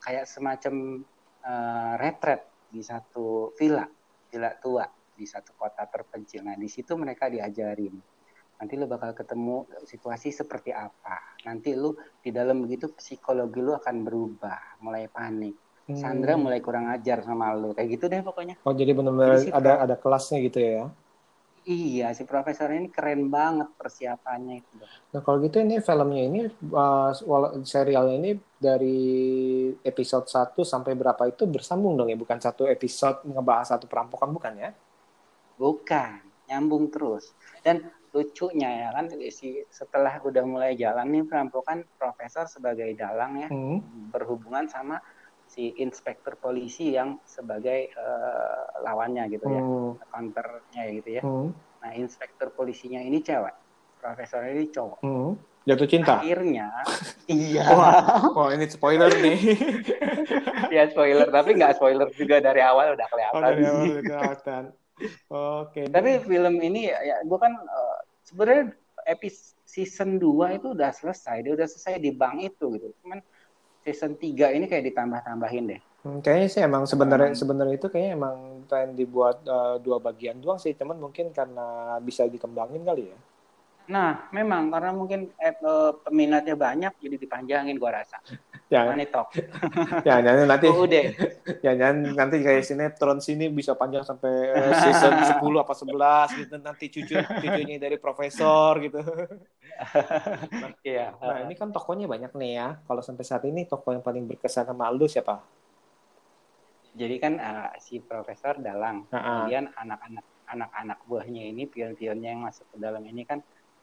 kayak 0.00 0.24
semacam 0.26 1.04
eh, 1.44 1.92
retret 2.02 2.42
di 2.66 2.80
satu 2.82 3.52
villa, 3.54 3.86
villa 4.26 4.50
tua 4.58 4.84
di 5.14 5.24
satu 5.28 5.52
kota 5.54 5.86
terpencil. 5.86 6.42
Nah 6.42 6.56
di 6.58 6.66
situ 6.66 6.96
mereka 6.98 7.28
diajarin. 7.30 8.17
Nanti 8.58 8.74
lu 8.74 8.84
bakal 8.84 9.14
ketemu 9.14 9.64
situasi 9.86 10.34
seperti 10.34 10.74
apa. 10.74 11.38
Nanti 11.46 11.72
lu 11.72 11.94
di 12.18 12.30
dalam 12.30 12.62
begitu 12.62 12.90
psikologi 12.90 13.62
lu 13.62 13.72
akan 13.72 13.96
berubah, 14.02 14.82
mulai 14.82 15.06
panik. 15.06 15.54
Hmm. 15.88 15.96
Sandra 15.96 16.36
mulai 16.36 16.60
kurang 16.60 16.92
ajar 16.92 17.24
sama 17.24 17.48
lu 17.56 17.72
kayak 17.72 17.88
gitu 17.96 18.12
deh 18.12 18.20
pokoknya 18.20 18.60
Oh, 18.60 18.76
jadi 18.76 18.92
benar-benar 18.92 19.40
si 19.40 19.48
ada 19.48 19.80
ada 19.80 19.96
kelasnya 19.96 20.36
gitu 20.44 20.60
ya. 20.60 20.92
iya 21.64 22.12
si 22.12 22.28
profesor 22.28 22.68
ini 22.68 22.92
keren 22.92 23.32
banget 23.32 23.72
persiapannya 23.72 24.60
itu 24.60 24.76
Nah, 24.84 25.20
kalau 25.24 25.40
gitu 25.40 25.64
ini 25.64 25.80
filmnya 25.80 26.22
ini 26.28 26.40
uh, 26.72 27.08
serialnya 27.64 28.20
ini 28.20 28.30
dari 28.60 29.00
episode 29.80 30.28
1 30.28 30.52
sampai 30.60 30.92
berapa 30.92 31.24
itu 31.24 31.48
bersambung 31.48 31.96
dong 31.96 32.12
ya, 32.12 32.20
bukan 32.20 32.36
satu 32.36 32.68
episode 32.68 33.24
ngebahas 33.24 33.72
satu 33.72 33.88
perampokan 33.88 34.28
bukan 34.28 34.52
ya? 34.60 34.70
bukan 35.56 36.20
nyambung 36.46 36.88
terus 36.88 37.32
dan 37.60 37.80
lucunya 38.08 38.68
ya 38.68 38.88
kan 38.90 39.04
si 39.28 39.60
setelah 39.68 40.16
udah 40.24 40.44
mulai 40.44 40.72
jalan 40.74 41.12
nih 41.12 41.24
perampokan 41.28 41.84
profesor 41.96 42.48
sebagai 42.48 42.88
dalang 42.96 43.44
ya 43.44 43.48
Hmm. 43.48 43.80
berhubungan 44.08 44.64
sama 44.66 44.96
si 45.44 45.72
inspektur 45.76 46.36
polisi 46.36 46.92
yang 46.92 47.20
sebagai 47.24 47.88
eh, 47.88 48.62
lawannya 48.80 49.28
gitu 49.28 49.46
ya 49.46 49.60
Hmm. 49.60 49.92
counternya 50.08 50.82
gitu 50.92 51.08
ya 51.20 51.22
Hmm. 51.24 51.52
nah 51.78 51.92
inspektur 51.92 52.52
polisinya 52.52 53.00
ini 53.00 53.20
cewek 53.20 53.52
profesor 53.96 54.44
ini 54.44 54.68
cowok 54.68 55.00
Hmm. 55.00 55.32
Jatuh 55.68 55.84
cinta. 55.84 56.16
akhirnya 56.16 56.72
iya 57.28 57.60
Wah, 57.68 57.92
wah 58.32 58.48
ini 58.56 58.64
spoiler 58.64 59.12
nih. 59.20 59.36
ya 60.76 60.88
spoiler 60.88 61.28
tapi 61.28 61.56
nggak 61.56 61.76
spoiler 61.76 62.08
juga 62.16 62.40
dari 62.40 62.64
awal 62.64 62.96
udah 62.96 63.04
kelihatan 63.08 63.36
Oh, 63.36 63.44
dari 63.44 63.60
sih. 63.60 63.68
awal 63.68 63.84
udah 63.92 64.02
kelihatan. 64.08 64.64
Oke. 65.28 65.82
tapi 65.94 66.10
film 66.26 66.58
ini 66.58 66.90
ya, 66.90 66.98
ya 67.04 67.16
gue 67.22 67.38
kan 67.38 67.52
eh, 67.54 67.97
sebenarnya 68.28 68.64
episode 69.06 69.56
season 69.64 70.10
2 70.20 70.56
itu 70.56 70.66
udah 70.76 70.90
selesai 70.92 71.36
dia 71.44 71.52
udah 71.56 71.68
selesai 71.68 72.00
di 72.00 72.10
bank 72.12 72.36
itu 72.44 72.64
gitu 72.76 72.88
cuman 73.04 73.18
season 73.84 74.12
3 74.20 74.52
ini 74.56 74.64
kayak 74.70 74.84
ditambah-tambahin 74.92 75.64
deh 75.72 75.82
Hmm, 75.98 76.22
kayaknya 76.22 76.48
sih 76.54 76.62
emang 76.62 76.84
sebenarnya 76.86 77.34
Hmm. 77.34 77.40
sebenarnya 77.42 77.74
itu 77.74 77.88
kayaknya 77.90 78.12
emang 78.14 78.36
pengen 78.70 78.90
dibuat 78.94 79.36
uh, 79.50 79.76
dua 79.82 79.98
bagian 79.98 80.38
doang 80.38 80.58
sih, 80.62 80.72
cuman 80.78 80.94
mungkin 81.04 81.34
karena 81.34 81.98
bisa 81.98 82.22
dikembangin 82.30 82.86
kali 82.86 83.10
ya. 83.10 83.18
Nah 83.88 84.28
memang 84.30 84.68
karena 84.68 84.92
mungkin 84.92 85.32
eh, 85.40 85.56
eh, 85.56 85.92
peminatnya 86.04 86.54
banyak 86.54 86.92
jadi 87.00 87.16
dipanjangin 87.16 87.76
gua 87.80 88.04
rasa 88.04 88.20
Ya, 88.68 88.84
Money 88.84 89.08
Talk 89.08 89.32
ya 90.08 90.20
nanti 90.20 90.44
nanti 90.44 90.66
oh, 90.68 90.84
udah 90.84 91.04
ya 91.64 91.72
nanti, 91.72 92.12
nanti 92.12 92.36
kayak 92.44 92.68
sinetron 92.68 93.16
sini 93.16 93.48
bisa 93.48 93.72
panjang 93.72 94.04
sampai 94.04 94.28
uh, 94.28 94.72
season 94.84 95.16
10 95.24 95.40
apa 95.40 95.72
11 95.72 96.36
gitu 96.44 96.54
nanti 96.60 96.84
cucu 96.92 97.16
cucunya 97.16 97.80
dari 97.80 97.96
profesor 97.96 98.76
gitu. 98.84 99.00
iya 100.84 101.16
Nah, 101.16 101.48
ini 101.48 101.56
kan 101.56 101.72
tokonya 101.72 102.04
banyak 102.04 102.36
nih 102.36 102.52
ya. 102.60 102.68
Kalau 102.84 103.00
sampai 103.00 103.24
saat 103.24 103.48
ini 103.48 103.64
tokoh 103.64 103.96
yang 103.96 104.04
paling 104.04 104.28
berkesan 104.28 104.68
sama 104.68 104.84
Aldo 104.84 105.08
siapa? 105.08 105.40
jadi 106.98 107.16
kan 107.22 107.32
eh, 107.38 107.70
si 107.78 108.02
profesor 108.02 108.58
dalang 108.58 109.06
Ah, 109.14 109.16
ah. 109.16 109.22
kemudian 109.46 109.70
anak-anak 109.78 110.26
anak-anak 110.48 110.98
buahnya 111.06 111.42
ini 111.54 111.70
pion-pionnya 111.70 112.28
yang 112.34 112.42
masuk 112.42 112.66
ke 112.74 112.76
dalam 112.82 113.04
ini 113.06 113.22
kan 113.22 113.38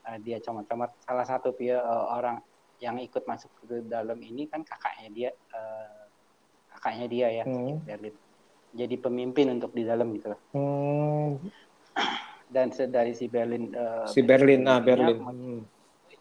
eh, 0.09 0.17
dia 0.21 0.37
comot-comot 0.41 1.01
salah 1.01 1.25
satu 1.25 1.53
pio, 1.53 1.75
eh, 1.77 2.05
orang 2.13 2.37
yang 2.83 2.99
ikut 2.99 3.23
masuk 3.23 3.51
ke 3.55 3.87
dalam 3.87 4.19
ini 4.19 4.51
kan 4.51 4.61
kakaknya 4.61 5.09
dia 5.11 5.29
eh, 5.31 6.03
kakaknya 6.75 7.05
dia 7.07 7.27
ya 7.31 7.43
Hmm. 7.47 7.79
Berlin 7.83 8.15
jadi 8.75 8.95
pemimpin 8.99 9.47
untuk 9.55 9.71
di 9.71 9.87
dalam 9.87 10.11
gitu 10.11 10.35
loh 10.35 10.41
Hmm, 10.51 11.39
dan 12.53 12.71
dari 12.71 13.15
si 13.15 13.31
Berlin 13.31 13.71
eh, 13.71 14.07
si 14.11 14.19
Berlin, 14.23 14.61
ah 14.67 14.79
Berlin. 14.83 15.17
ya, 15.19 15.31
Hmm. 15.31 15.61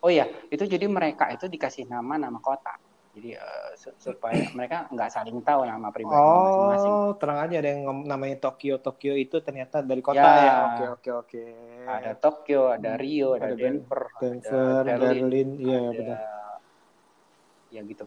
oh 0.04 0.10
ya 0.12 0.26
itu 0.50 0.64
jadi 0.64 0.86
mereka 0.86 1.32
itu 1.34 1.50
dikasih 1.50 1.90
nama 1.90 2.14
nama 2.16 2.38
kota 2.38 2.70
jadi 3.14 3.38
su- 3.74 3.94
supaya 3.96 4.34
mereka 4.52 4.90
nggak 4.90 5.06
saling 5.08 5.38
tahu 5.40 5.62
nama 5.62 5.88
pribadi 5.88 6.18
masing-masing 6.18 6.92
Oh, 6.92 7.14
terang 7.14 7.38
aja 7.40 7.56
ada 7.56 7.68
yang 7.70 7.82
namanya 8.02 8.36
Tokyo. 8.42 8.76
Tokyo 8.76 9.14
itu 9.14 9.38
ternyata 9.38 9.80
dari 9.80 10.02
kota 10.02 10.18
Ya. 10.18 10.34
ya. 10.34 10.54
Oke, 10.66 10.84
oke, 10.90 11.10
oke. 11.22 11.42
ada 11.86 12.12
Tokyo 12.14 12.62
ada 12.68 12.98
Rio 12.98 13.38
ada, 13.38 13.48
Ada 13.48 13.56
Denver 13.56 14.02
Denver, 14.18 14.82
ada 14.82 14.94
Berlin, 14.98 15.48
iya 15.56 15.78
ada- 15.80 15.94
benar. 15.94 16.20
ya 17.70 17.80
gitu 17.82 18.06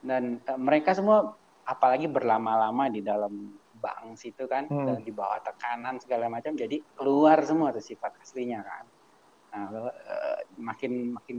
dan 0.00 0.40
eh, 0.40 0.58
mereka 0.58 0.92
semua 0.92 1.32
apalagi 1.64 2.04
berlama-lama 2.04 2.88
di 2.88 3.00
dalam 3.00 3.32
bank 3.74 4.16
situ 4.16 4.44
kan 4.44 4.64
Hmm. 4.64 4.84
dan 4.84 5.00
di 5.00 5.08
bawah 5.08 5.40
tekanan 5.40 5.96
segala 5.96 6.28
macam 6.28 6.52
jadi 6.52 6.80
keluar 6.92 7.40
semua 7.40 7.68
tuh 7.68 7.80
sifat 7.80 8.16
aslinya 8.20 8.60
kan 8.60 8.84
nah 9.48 9.64
eh, 9.88 10.40
makin 10.56 11.12
makin 11.12 11.36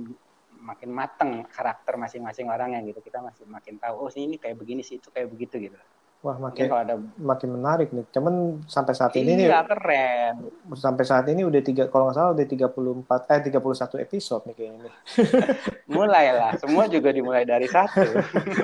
makin 0.66 0.90
mateng 0.90 1.32
karakter 1.46 1.94
masing-masing 1.96 2.50
orang 2.50 2.74
yang 2.74 2.84
gitu 2.90 3.00
kita 3.06 3.22
masih 3.22 3.46
makin 3.46 3.78
tahu 3.78 3.96
oh 4.02 4.10
ini 4.18 4.42
kayak 4.42 4.58
begini 4.58 4.82
sih 4.82 4.98
itu 4.98 5.14
kayak 5.14 5.30
begitu 5.30 5.70
gitu 5.70 5.78
Wah, 6.26 6.42
Mungkin 6.42 6.66
makin 6.66 6.66
kalau 6.74 6.82
ada 6.82 6.96
makin 7.22 7.50
menarik 7.54 7.94
nih. 7.94 8.02
Cuman 8.10 8.66
sampai 8.66 8.98
saat 8.98 9.14
ini 9.14 9.38
nih 9.38 9.46
iya 9.46 9.62
keren 9.62 10.50
sampai 10.74 11.06
saat 11.06 11.30
ini 11.30 11.46
udah 11.46 11.62
tiga 11.62 11.86
kalau 11.86 12.10
nggak 12.10 12.18
salah 12.18 12.34
udah 12.34 12.46
34 12.50 13.30
eh 13.30 13.42
31 13.54 14.06
episode 14.10 14.44
nih 14.50 14.56
kayaknya 14.58 14.80
nih. 14.90 14.94
mulai 15.96 16.34
lah 16.34 16.58
semua 16.58 16.90
juga 16.90 17.14
dimulai 17.14 17.46
dari 17.46 17.70
satu 17.70 18.10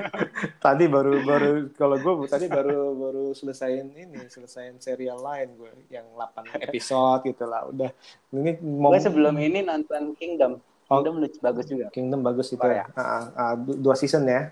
Tadi 0.65 0.89
baru 0.89 1.21
baru 1.21 1.69
kalau 1.77 2.01
gue 2.01 2.25
tadi 2.25 2.49
baru 2.49 2.97
baru 2.97 3.23
selesaiin 3.37 3.93
ini, 3.93 4.25
selesaiin 4.25 4.81
serial 4.81 5.21
lain 5.21 5.53
gue 5.53 5.69
yang 5.93 6.09
8 6.17 6.65
episode 6.65 7.29
gitu 7.29 7.45
lah. 7.45 7.69
Udah 7.69 7.93
ini 8.33 8.57
mau 8.57 8.89
gue 8.89 9.05
sebelum 9.05 9.37
ini 9.37 9.61
nonton 9.61 10.17
Kingdom. 10.17 10.57
Kingdom 10.91 11.15
bagus 11.39 11.65
juga 11.71 11.87
Kingdom 11.95 12.19
bagus 12.19 12.47
itu 12.51 12.59
Korea. 12.59 12.83
ya. 12.91 13.23
Ah, 13.33 13.55
du- 13.55 13.79
dua 13.79 13.95
season 13.95 14.27
ya. 14.27 14.51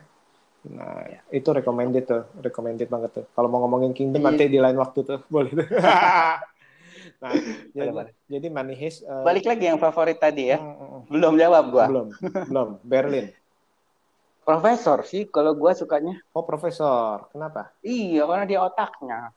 Nah, 0.72 1.04
itu 1.32 1.50
recommended 1.52 2.04
tuh, 2.04 2.24
recommended 2.40 2.88
banget 2.88 3.12
tuh. 3.16 3.26
Kalau 3.32 3.48
mau 3.48 3.60
ngomongin 3.64 3.92
Kingdom 3.92 4.20
Iya. 4.24 4.28
nanti 4.32 4.44
di 4.48 4.60
lain 4.60 4.76
waktu 4.80 5.00
tuh, 5.04 5.20
boleh 5.34 5.52
tuh. 5.52 5.68
nah, 7.24 7.32
jadi, 7.72 7.92
boleh. 7.92 8.14
jadi 8.28 8.48
Money 8.48 8.76
Heist 8.76 9.04
eh, 9.04 9.24
balik 9.24 9.44
lagi 9.48 9.68
yang 9.68 9.80
favorit 9.80 10.20
tadi 10.20 10.52
ya 10.52 10.60
mm, 10.60 10.76
mm. 10.76 11.02
belum 11.12 11.34
jawab 11.36 11.64
gua 11.72 11.86
belum, 11.88 12.08
belum. 12.48 12.70
Berlin. 12.84 13.26
profesor 14.48 15.04
sih 15.06 15.28
kalau 15.30 15.54
gua 15.56 15.72
sukanya 15.76 16.20
Oh, 16.36 16.44
profesor. 16.44 17.28
Kenapa? 17.32 17.72
iya 17.84 18.24
karena 18.28 18.46
dia 18.48 18.60
otaknya 18.64 19.32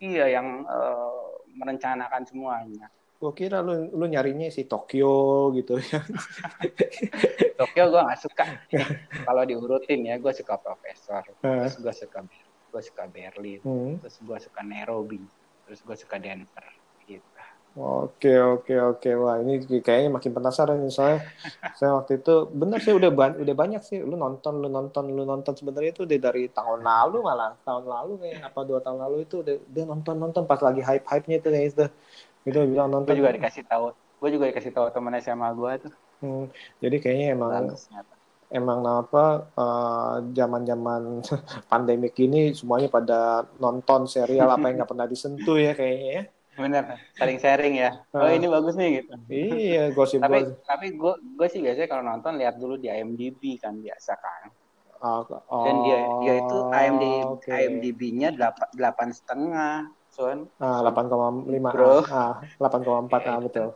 iya 0.00 0.40
yang 0.40 0.64
eh, 0.64 1.24
merencanakan 1.56 2.22
semuanya 2.28 2.88
Gue 3.16 3.32
kira 3.32 3.64
lu 3.64 3.88
lu 3.96 4.04
nyarinya 4.04 4.52
si 4.52 4.68
Tokyo 4.68 5.48
gitu 5.56 5.80
ya. 5.88 6.04
Tokyo 7.56 7.84
gua 7.88 8.02
nggak 8.12 8.20
suka. 8.20 8.44
Kalau 9.24 9.42
diurutin 9.48 10.04
ya 10.04 10.20
gua 10.20 10.36
suka 10.36 10.60
profesor 10.60 11.24
terus 11.40 11.76
gua 11.80 11.94
suka 11.96 12.18
gua 12.68 12.82
suka 12.84 13.02
Berlin 13.08 13.60
hmm. 13.64 14.04
terus 14.04 14.20
gua 14.20 14.36
suka 14.36 14.60
Nairobi 14.60 15.24
terus 15.64 15.80
gua 15.80 15.96
suka 15.96 16.20
Denver 16.20 16.66
gitu. 17.08 17.24
Oke 17.76 18.32
oke 18.40 18.72
oke. 18.72 19.10
Wah 19.20 19.36
ini 19.44 19.60
kayaknya 19.84 20.08
makin 20.08 20.32
penasaran 20.32 20.80
nih 20.80 20.88
soalnya. 20.88 21.20
Saya 21.76 21.92
waktu 22.00 22.24
itu 22.24 22.48
bener 22.48 22.80
sih 22.80 22.96
udah 22.96 23.12
ban- 23.12 23.36
udah 23.36 23.52
banyak 23.52 23.84
sih. 23.84 24.00
Lu 24.00 24.16
nonton 24.16 24.64
lu 24.64 24.68
nonton 24.72 25.12
lu 25.12 25.28
nonton. 25.28 25.52
Sebenarnya 25.52 25.92
itu 25.92 26.08
udah 26.08 26.16
dari 26.16 26.48
tahun 26.48 26.80
lalu 26.80 27.20
malah. 27.20 27.52
Tahun 27.68 27.84
lalu 27.84 28.16
kayak 28.16 28.48
apa 28.48 28.60
dua 28.64 28.80
tahun 28.80 28.96
lalu 29.04 29.28
itu 29.28 29.44
udah, 29.44 29.56
udah 29.60 29.84
nonton 29.92 30.16
nonton. 30.16 30.42
Pas 30.48 30.56
lagi 30.64 30.80
hype 30.80 31.04
hype 31.04 31.28
nya 31.28 31.36
itu 31.36 31.48
kayak 31.52 31.66
itu 31.68 31.84
itu 32.46 32.58
bilang 32.70 32.88
nonton. 32.94 33.10
Gue 33.10 33.20
juga 33.20 33.34
dikasih 33.34 33.64
tahu 33.66 33.90
gue 34.16 34.30
juga 34.32 34.48
dikasih 34.48 34.72
tahu 34.72 34.86
temen 34.94 35.12
SMA 35.20 35.48
gue 35.52 35.72
tuh. 35.86 35.92
Hmm, 36.24 36.44
jadi 36.80 36.96
kayaknya 36.96 37.26
emang 37.36 37.52
emang 38.48 38.80
apa 38.86 39.24
zaman 40.32 40.62
zaman 40.64 41.02
pandemik 41.70 42.16
ini 42.16 42.56
semuanya 42.56 42.88
pada 42.88 43.44
nonton 43.60 44.08
serial 44.08 44.48
apa 44.48 44.70
yang 44.70 44.80
nggak 44.80 44.90
pernah 44.90 45.04
disentuh 45.04 45.58
ya 45.60 45.76
kayaknya 45.76 46.08
ya. 46.08 46.22
Bener 46.56 46.84
saling 47.12 47.36
sharing 47.36 47.74
ya. 47.76 48.00
Oh 48.16 48.24
Ah. 48.24 48.32
ini 48.32 48.48
bagus 48.48 48.80
nih 48.80 49.04
gitu. 49.04 49.12
Iya 49.28 49.92
gosip 49.92 50.24
tapi 50.24 50.48
gosip 50.48 50.56
tapi 50.64 50.86
gue 50.96 51.14
gue 51.36 51.48
sih 51.52 51.60
biasanya 51.60 51.88
kalau 51.92 52.04
nonton 52.08 52.40
lihat 52.40 52.56
dulu 52.56 52.80
di 52.80 52.88
IMDb 52.88 53.60
kan 53.60 53.76
biasa 53.76 54.16
kan. 54.16 54.48
Ah, 54.96 55.20
dan 55.28 55.84
dia 55.84 55.98
dia 56.24 56.34
itu 56.40 56.58
IMD, 56.72 57.04
oh, 57.04 57.36
oke. 57.36 57.52
IMDb-nya 57.52 58.32
delapan 58.32 58.68
delapan 58.72 59.08
setengah 59.12 59.92
son 60.16 60.38
Ah, 60.66 60.78
8,5 60.82 61.70
Bro. 61.74 61.90
ah, 62.20 62.32
8,4 62.58 63.20
ah 63.30 63.38
betul. 63.44 63.68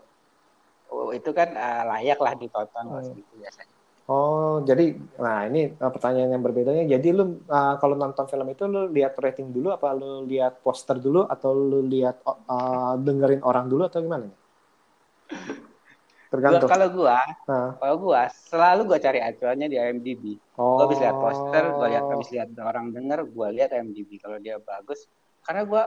oh, 0.95 1.09
itu 1.19 1.31
kan 1.39 1.49
ah, 1.67 1.83
layak 1.91 2.19
lah 2.25 2.33
ditonton 2.43 2.85
Hmm. 2.89 3.03
segitu 3.09 3.33
biasanya 3.43 3.75
Oh, 4.11 4.59
jadi 4.69 4.91
nah 5.23 5.47
ini 5.47 5.71
ah, 5.79 5.91
pertanyaan 5.95 6.35
yang 6.35 6.43
berbedanya. 6.43 6.83
Jadi 6.95 7.09
lu 7.15 7.47
ah, 7.47 7.79
kalau 7.79 7.95
nonton 7.95 8.27
film 8.27 8.47
itu 8.55 8.67
lu 8.67 8.91
lihat 8.97 9.15
rating 9.23 9.55
dulu 9.55 9.71
apa 9.77 9.95
lu 9.95 10.27
lihat 10.27 10.67
poster 10.67 10.99
dulu 10.99 11.23
atau 11.35 11.55
lu 11.55 11.87
lihat 11.87 12.19
ah, 12.27 12.99
dengerin 12.99 13.43
orang 13.47 13.71
dulu 13.71 13.87
atau 13.87 14.03
gimana? 14.03 14.27
Gua, 14.27 16.27
Tergantung. 16.33 16.69
kalau 16.73 16.89
gua 16.91 17.19
Nah, 17.47 17.71
kalau 17.79 17.95
gua 18.03 18.23
selalu 18.51 18.81
gua 18.91 18.99
cari 19.07 19.21
acuannya 19.23 19.67
di 19.73 19.77
IMDb 19.79 20.25
oh. 20.59 20.75
Gue 20.75 20.83
habis 20.89 20.99
lihat 21.05 21.17
poster, 21.21 21.65
gue 21.77 21.87
lihat 21.93 22.05
habis 22.09 22.29
lihat 22.35 22.49
orang 22.71 22.87
denger, 22.97 23.21
gue 23.37 23.49
lihat 23.53 23.71
IMDb 23.77 24.17
kalau 24.17 24.41
dia 24.41 24.57
bagus. 24.65 25.05
Karena 25.45 25.69
gue 25.69 25.83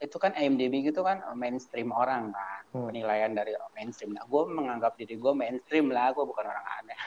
itu 0.00 0.16
kan 0.16 0.32
IMDb 0.32 0.80
gitu 0.88 1.04
kan 1.04 1.20
mainstream 1.36 1.92
orang 1.92 2.32
kan, 2.32 2.62
Hmm. 2.72 2.88
penilaian 2.88 3.32
dari 3.36 3.52
mainstream. 3.76 4.16
Nah, 4.16 4.24
gue 4.24 4.42
menganggap 4.48 4.96
diri 4.96 5.20
gue 5.20 5.32
mainstream 5.36 5.92
lah, 5.92 6.16
gue 6.16 6.24
bukan 6.24 6.44
orang 6.48 6.66
aneh. 6.80 6.98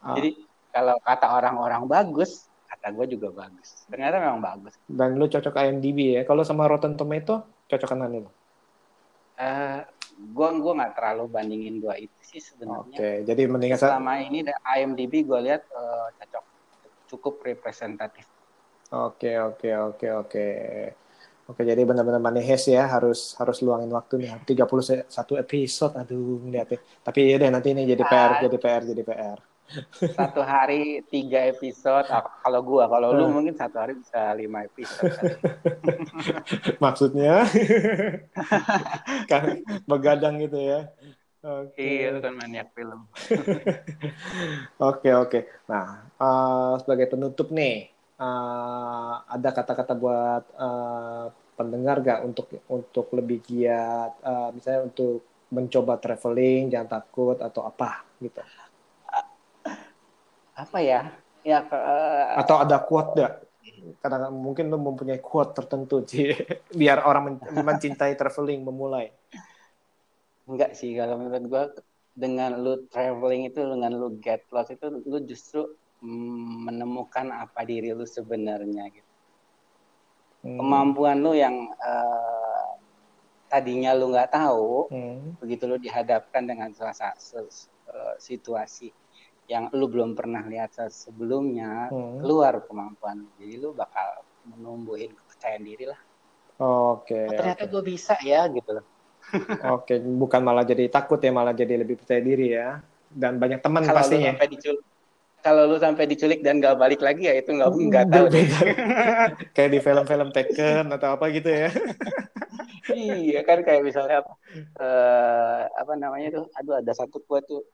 Ah. 0.00 0.16
Jadi 0.16 0.30
kalau 0.72 0.96
kata 1.04 1.26
orang-orang 1.28 1.84
bagus, 1.86 2.48
kata 2.66 2.88
gue 2.96 3.06
juga 3.14 3.28
bagus. 3.44 3.84
Ternyata 3.86 4.16
memang 4.18 4.40
bagus. 4.40 4.74
Dan 4.88 5.20
lu 5.20 5.28
cocok 5.28 5.54
IMDb 5.60 5.98
ya. 6.18 6.22
Kalau 6.24 6.42
sama 6.42 6.64
Rotten 6.66 6.96
Tomato 6.96 7.52
cocokan 7.68 7.98
mana 8.00 8.16
lu? 8.24 8.30
Eh, 9.34 9.80
gue 10.14 10.48
gue 10.62 10.72
nggak 10.78 10.94
terlalu 10.94 11.24
bandingin 11.26 11.82
dua 11.82 11.98
itu 11.98 12.14
sih 12.22 12.38
Oke, 12.38 12.54
sebenarnya. 12.54 12.98
jadi 13.26 13.42
mendingan 13.50 13.78
Selama 13.82 14.22
ini 14.22 14.46
IMDb 14.78 15.26
gue 15.26 15.40
lihat 15.42 15.62
eh, 15.66 16.06
cocok, 16.22 16.44
cukup 17.10 17.34
representatif. 17.42 18.24
Oke, 18.94 19.34
oke, 19.42 19.68
oke, 19.74 20.06
oke. 20.22 20.46
Oke, 21.44 21.60
jadi 21.60 21.84
benar-benar 21.84 22.18
Money 22.18 22.40
Heist 22.40 22.66
ya 22.66 22.88
harus 22.88 23.36
harus 23.36 23.60
luangin 23.60 23.92
waktu 23.92 24.16
nih. 24.16 24.32
31 24.48 25.04
episode, 25.36 25.92
aduh 25.94 26.40
ngeliatnya. 26.40 26.80
Tapi 27.00 27.20
ya 27.28 27.36
deh 27.36 27.50
nanti 27.52 27.68
ini 27.70 27.84
jadi 27.84 28.00
PR, 28.02 28.30
Ah. 28.30 28.40
jadi 28.40 28.56
PR, 28.56 28.82
jadi 28.82 29.02
PR. 29.02 29.38
satu 30.12 30.44
hari 30.44 31.00
tiga 31.08 31.40
episode 31.44 32.04
Ah, 32.06 32.20
kalau 32.38 32.60
gua 32.60 32.84
kalau 32.84 33.12
lu 33.12 33.24
Hmm. 33.24 33.32
mungkin 33.34 33.56
satu 33.56 33.76
hari 33.76 33.96
bisa 33.96 34.20
lima 34.32 34.60
episode. 34.62 35.08
Maksudnya 36.84 37.48
kan 39.24 39.64
begadang 39.84 40.36
gitu 40.38 40.60
ya. 40.60 40.80
Oke. 41.40 41.76
iya 41.80 42.08
lu 42.08 42.20
kan 42.20 42.32
maniak 42.32 42.72
film 42.72 43.04
Oke, 44.84 45.10
oke. 45.12 45.40
Nah, 45.64 46.08
eh, 46.14 46.72
sebagai 46.80 47.06
penutup 47.06 47.48
nih, 47.48 47.92
eh, 48.20 49.12
ada 49.34 49.48
kata-kata 49.56 49.92
buat 50.02 50.42
eh, 50.64 51.24
pendengar 51.58 51.96
gak 52.02 52.20
untuk 52.28 52.46
untuk 52.76 53.06
lebih 53.18 53.38
giat, 53.48 54.10
eh, 54.30 54.48
misalnya 54.56 54.80
untuk 54.90 55.22
mencoba 55.54 55.94
traveling, 56.02 56.60
jangan 56.72 56.88
takut 57.00 57.36
atau 57.38 57.62
apa 57.70 58.02
gitu. 58.24 58.42
apa 60.54 60.78
ya 60.88 60.98
ya 61.44 61.58
eh, 61.66 62.34
Atau 62.40 62.56
ada 62.58 62.76
quote 62.82 63.10
gak? 63.20 63.32
Kadang 64.02 64.34
mungkin 64.36 64.68
lu 64.72 64.78
mempunyai 64.80 65.20
quote 65.22 65.52
tertentu 65.56 66.04
sih, 66.04 66.30
biar 66.80 66.98
orang 67.08 67.22
men- 67.40 67.42
mencintai 67.68 68.12
traveling 68.18 68.60
memulai. 68.66 69.06
enggak 70.50 70.70
sih 70.78 70.90
kalau 70.98 71.14
menurut 71.20 71.44
gua 71.52 71.62
dengan 72.22 72.50
lu 72.64 72.70
traveling 72.92 73.42
itu 73.48 73.60
dengan 73.72 73.92
lu 74.00 74.06
get 74.24 74.40
lost 74.54 74.70
itu 74.76 74.86
lu 75.10 75.16
justru 75.30 75.58
menemukan 76.66 77.26
apa 77.44 77.60
diri 77.64 77.90
lu 77.96 78.04
sebenarnya 78.04 78.84
gitu 78.92 79.10
Hmm. 80.44 80.60
kemampuan 80.60 81.16
lu 81.24 81.32
yang 81.32 81.56
eh, 81.72 82.64
tadinya 83.50 83.90
lu 83.96 84.12
nggak 84.12 84.30
tahu 84.36 84.88
Hmm. 84.92 85.34
begitu 85.40 85.64
lu 85.70 85.76
dihadapkan 85.80 86.42
dengan 86.44 86.70
suasana 86.76 87.16
situasi 88.18 88.88
yang 89.44 89.68
lu 89.76 89.86
belum 89.92 90.16
pernah 90.16 90.40
lihat 90.48 90.72
se- 90.72 90.92
sebelumnya 91.08 91.92
Hmm. 91.92 92.20
keluar 92.20 92.64
kemampuan 92.64 93.28
jadi 93.36 93.60
lu 93.60 93.76
bakal 93.76 94.08
menumbuhin 94.44 95.12
kepercayaan 95.12 95.64
diri 95.64 95.84
lah 95.88 96.00
Oke. 96.60 97.16
oh, 97.28 97.32
ternyata 97.36 97.64
oke. 97.64 97.72
gue 97.72 97.82
bisa 97.84 98.14
ya 98.24 98.48
gitu 98.48 98.70
loh 98.72 98.84
Oke, 99.74 99.94
bukan 100.00 100.40
malah 100.44 100.64
jadi 100.68 100.84
takut 100.92 101.18
ya, 101.20 101.32
malah 101.32 101.54
jadi 101.56 101.80
lebih 101.80 101.96
percaya 102.00 102.20
diri 102.20 102.52
ya. 102.52 102.80
Dan 103.08 103.38
banyak 103.42 103.60
teman 103.64 103.82
kalau 103.86 104.00
pastinya. 104.00 104.32
sampai 104.34 104.46
diculik 104.52 104.84
kalau 105.44 105.68
lu 105.68 105.76
sampai 105.76 106.08
diculik 106.08 106.40
dan 106.40 106.56
gak 106.56 106.80
balik 106.80 107.04
lagi 107.04 107.28
ya 107.28 107.36
itu 107.36 107.52
nggak 107.52 107.68
nggak 107.68 108.06
tahu. 108.08 108.26
Kayak 109.54 109.70
di 109.76 109.78
film-film 109.84 110.28
Taken 110.32 110.88
atau 110.96 111.20
apa 111.20 111.28
gitu 111.28 111.52
ya. 111.52 111.68
iya 112.92 113.40
kan 113.44 113.64
kayak 113.64 113.80
misalnya 113.80 114.20
apa 114.20 114.32
eh, 114.76 115.62
apa 115.72 115.92
namanya 115.96 116.36
tuh 116.36 116.44
aduh 116.52 116.84
ada 116.84 116.92
satu 116.92 117.16
quote 117.24 117.48
tuh 117.48 117.64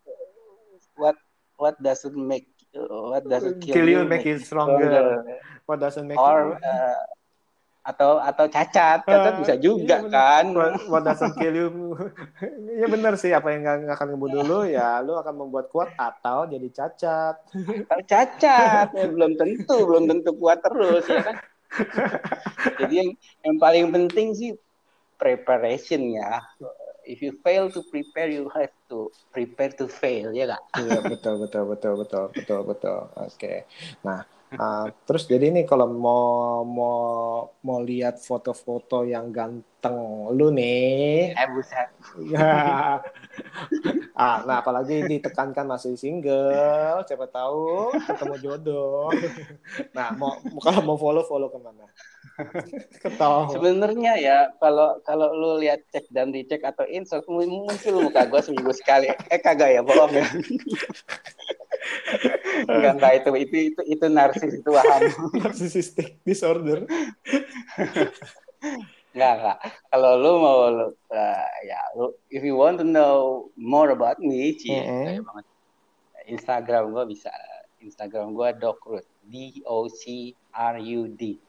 what 0.94 1.18
what 1.59 1.74
doesn't 1.82 2.14
make 2.14 2.47
what 2.78 3.26
doesn't 3.26 3.59
kill, 3.59 3.74
Kill 3.74 3.90
you, 3.90 4.07
make 4.07 4.22
you 4.22 4.38
stronger. 4.38 5.26
What 5.66 5.82
doesn't 5.82 6.07
make 6.07 6.18
or 6.18 6.55
you... 6.55 6.62
eh, 6.62 6.99
atau 7.81 8.20
atau 8.20 8.45
cacat 8.47 9.01
cacat 9.09 9.35
Ah, 9.35 9.41
bisa 9.41 9.55
juga 9.57 9.97
iya 9.97 10.05
bener. 10.05 10.12
kan 10.12 10.45
What, 10.91 11.03
doesn't 11.09 11.35
kill 11.41 11.55
you. 11.57 11.68
ya 12.81 12.87
benar 12.87 13.16
sih, 13.16 13.33
apa 13.33 13.49
yang 13.53 13.64
nggak 13.64 13.97
akan 13.97 14.07
ngebunuh 14.14 14.43
lu, 14.45 14.59
ya 14.68 15.01
lu 15.01 15.16
akan 15.16 15.35
membuat 15.37 15.72
kuat 15.72 15.91
atau 15.97 16.45
jadi 16.45 16.68
cacat. 16.68 17.35
atau 17.91 18.01
cacat 18.05 18.89
ya, 18.93 19.07
belum 19.09 19.33
tentu 19.41 19.76
belum 19.89 20.05
tentu 20.11 20.31
kuat 20.37 20.61
terus 20.62 21.05
ya 21.09 21.20
kan 21.24 21.37
jadi 22.81 22.95
yang 23.05 23.11
yang 23.47 23.57
paling 23.59 23.87
penting 23.95 24.28
sih 24.37 24.51
preparation 25.16 26.01
ya 26.12 26.41
if 27.11 27.18
you 27.22 27.33
fail 27.43 27.66
to 27.70 27.83
prepare, 27.91 28.28
you 28.31 28.47
have 28.55 28.70
to 28.89 29.11
prepare 29.35 29.72
to 29.74 29.89
fail, 29.89 30.31
ya 30.31 30.47
nggak? 30.47 30.62
Iya 30.78 30.99
betul 31.03 31.35
betul 31.43 31.64
betul 31.74 31.93
betul 31.99 32.24
betul 32.37 32.61
betul. 32.70 32.99
Oke. 33.18 33.66
Nah 34.07 34.22
Uh, 34.51 34.90
terus 35.07 35.30
jadi 35.30 35.55
nih 35.55 35.62
kalau 35.62 35.86
mau 35.86 36.66
mau 36.66 36.98
mau 37.62 37.78
lihat 37.78 38.18
foto-foto 38.18 39.07
yang 39.07 39.30
ganteng 39.30 40.26
lu 40.34 40.51
nih. 40.51 41.30
Eh 41.38 41.48
buset. 41.55 41.86
Ya. 42.26 42.98
ah, 44.18 44.36
nah 44.42 44.59
apalagi 44.59 45.07
ditekankan 45.07 45.70
masih 45.70 45.94
single, 45.94 47.07
siapa 47.07 47.30
tahu 47.30 47.94
ketemu 47.94 48.34
jodoh. 48.42 49.14
Nah, 49.94 50.11
mau 50.18 50.34
kalau 50.59 50.82
mau 50.82 50.98
follow 50.98 51.22
follow 51.22 51.46
ke 51.46 51.59
mana? 51.62 51.86
Ketawa. 52.98 53.55
Sebenarnya 53.55 54.18
ya 54.18 54.38
kalau 54.59 54.98
kalau 55.07 55.30
lu 55.30 55.62
lihat 55.62 55.86
cek 55.94 56.11
dan 56.11 56.34
dicek 56.34 56.66
atau 56.66 56.82
insert 56.90 57.22
muncul 57.30 58.03
muka 58.03 58.26
gue 58.26 58.40
seminggu 58.42 58.74
sekali. 58.74 59.14
Eh 59.30 59.38
kagak 59.38 59.78
ya 59.78 59.80
bohong 59.86 60.11
ya 60.11 60.26
enggak 62.66 62.92
enggak 62.98 63.12
itu 63.22 63.30
itu 63.36 63.57
itu 63.72 63.80
itu 63.86 64.07
narsis 64.11 64.53
itu 64.59 64.70
paham 64.70 65.01
narcissistic 65.42 66.18
disorder. 66.24 66.84
Enggak 69.11 69.32
enggak. 69.42 69.59
Kalau 69.90 70.12
lu 70.22 70.32
mau 70.38 70.59
uh, 70.70 71.48
ya 71.66 71.80
lu 71.98 72.14
if 72.30 72.46
you 72.46 72.55
want 72.55 72.78
to 72.78 72.86
know 72.86 73.51
more 73.59 73.90
about 73.90 74.22
me 74.22 74.55
cie 74.55 74.78
mm 74.78 74.86
-hmm. 74.86 75.26
banget. 75.26 75.46
Instagram 76.30 76.94
gua 76.94 77.05
bisa. 77.09 77.32
Instagram 77.82 78.36
gua 78.36 78.55
docrut 78.55 79.03
D 79.26 79.64
O 79.66 79.90
C 79.90 80.30
R 80.55 80.78
U 80.78 81.11
D 81.11 81.42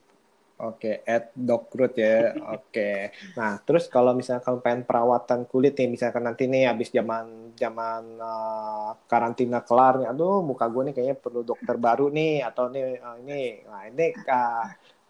Oke, 0.62 1.02
okay, 1.02 1.10
at 1.10 1.34
Docroot 1.34 1.98
ya. 1.98 2.38
Oke. 2.38 2.70
Okay. 2.70 2.98
Nah, 3.34 3.58
terus 3.66 3.90
kalau 3.90 4.14
misalnya 4.14 4.46
kamu 4.46 4.62
pengen 4.62 4.82
perawatan 4.86 5.40
kulit 5.50 5.74
nih, 5.74 5.90
misalkan 5.90 6.22
nanti 6.22 6.46
nih 6.46 6.70
habis 6.70 6.94
zaman 6.94 7.50
zaman 7.58 8.22
uh, 8.22 8.94
karantina 9.10 9.66
kelar 9.66 9.98
nih, 9.98 10.08
aduh 10.14 10.38
muka 10.46 10.70
gue 10.70 10.86
nih 10.86 10.94
kayaknya 10.94 11.16
perlu 11.18 11.42
dokter 11.42 11.74
baru 11.74 12.14
nih 12.14 12.46
atau 12.46 12.70
nih 12.70 12.94
uh, 13.02 13.18
ini, 13.18 13.66
nah 13.66 13.82
ini 13.90 14.06
ke 14.14 14.40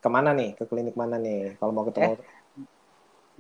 ke 0.01 0.09
mana 0.09 0.33
nih, 0.33 0.57
ke 0.57 0.65
klinik 0.65 0.97
mana 0.97 1.21
nih 1.21 1.61
kalau 1.61 1.77
mau 1.77 1.85
ketemu? 1.85 2.17
Eh, 2.17 2.21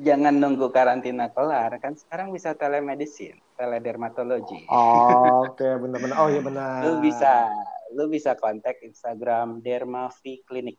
jangan 0.05 0.37
nunggu 0.37 0.69
karantina 0.69 1.33
kelar, 1.33 1.81
kan 1.81 1.97
sekarang 1.97 2.29
bisa 2.29 2.53
telemedicine, 2.53 3.41
teledermatologi. 3.57 4.69
Oh, 4.69 5.49
Oke, 5.49 5.65
okay. 5.65 5.73
benar-benar. 5.81 6.17
Oh 6.21 6.29
iya 6.29 6.45
benar. 6.45 6.85
Lu 6.85 7.01
bisa, 7.01 7.49
lu 7.97 8.05
bisa 8.13 8.37
kontak 8.37 8.85
Instagram 8.85 9.65
Dermavi 9.65 10.45
Clinic 10.45 10.77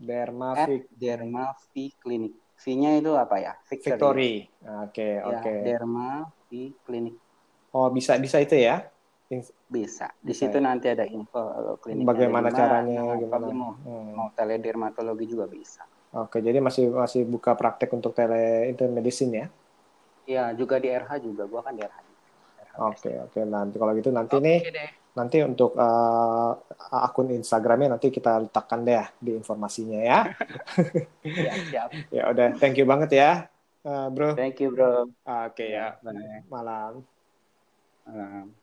Dermavic. 0.00 0.88
Dermavi 0.96 1.84
Clinic. 2.00 2.32
V-nya 2.60 2.90
itu 2.96 3.12
apa 3.16 3.36
ya? 3.40 3.52
Victory. 3.68 3.92
Victory. 3.92 4.34
Oke, 4.84 5.08
ya, 5.20 5.28
oke. 5.28 5.40
Okay. 5.44 5.58
Dermavi 5.64 6.62
Clinic. 6.84 7.16
Oh, 7.76 7.88
bisa 7.92 8.16
bisa 8.16 8.40
itu 8.40 8.56
ya? 8.56 8.88
Bisa. 9.70 10.10
Di 10.18 10.34
situ 10.34 10.58
ya? 10.58 10.64
nanti 10.64 10.90
ada 10.90 11.06
info 11.06 11.38
klinik. 11.78 12.02
Bagaimana 12.02 12.50
caranya? 12.50 13.14
Nah, 13.14 13.16
gimana? 13.20 13.46
Mau, 13.54 13.72
hmm. 13.78 14.10
mau 14.16 14.28
teledermatologi 14.34 15.30
juga 15.30 15.46
bisa. 15.46 15.86
Oke, 16.10 16.42
jadi 16.42 16.58
masih 16.58 16.90
masih 16.90 17.22
buka 17.22 17.54
praktek 17.54 17.94
untuk 17.94 18.10
tele 18.10 18.74
medicine 18.90 19.32
ya? 19.32 19.46
Iya, 20.26 20.44
juga 20.58 20.82
di 20.82 20.90
RH 20.90 21.22
juga. 21.22 21.46
Gua 21.46 21.62
kan 21.62 21.78
di 21.78 21.86
RH. 21.86 21.98
Oke, 22.82 23.10
oke. 23.30 23.38
Nanti 23.46 23.76
kalau 23.78 23.92
gitu 23.94 24.10
nanti 24.10 24.34
okay, 24.34 24.42
nih 24.42 24.58
deh 24.74 24.90
nanti 25.14 25.42
untuk 25.42 25.74
uh, 25.74 26.52
akun 26.90 27.34
Instagramnya 27.34 27.98
nanti 27.98 28.10
kita 28.14 28.46
letakkan 28.46 28.86
deh 28.86 29.06
di 29.18 29.34
informasinya 29.34 30.00
ya. 30.00 30.20
ya, 31.26 31.52
siap. 31.66 31.88
ya 32.16 32.22
udah, 32.30 32.54
thank 32.58 32.78
you 32.78 32.86
banget 32.86 33.10
ya, 33.16 33.30
uh, 33.86 34.06
bro. 34.10 34.38
Thank 34.38 34.62
you 34.62 34.70
bro. 34.70 35.10
Oke 35.10 35.14
okay, 35.26 35.68
ya, 35.74 35.98
ya. 36.02 36.38
malam. 36.48 37.02
Malam. 38.06 38.59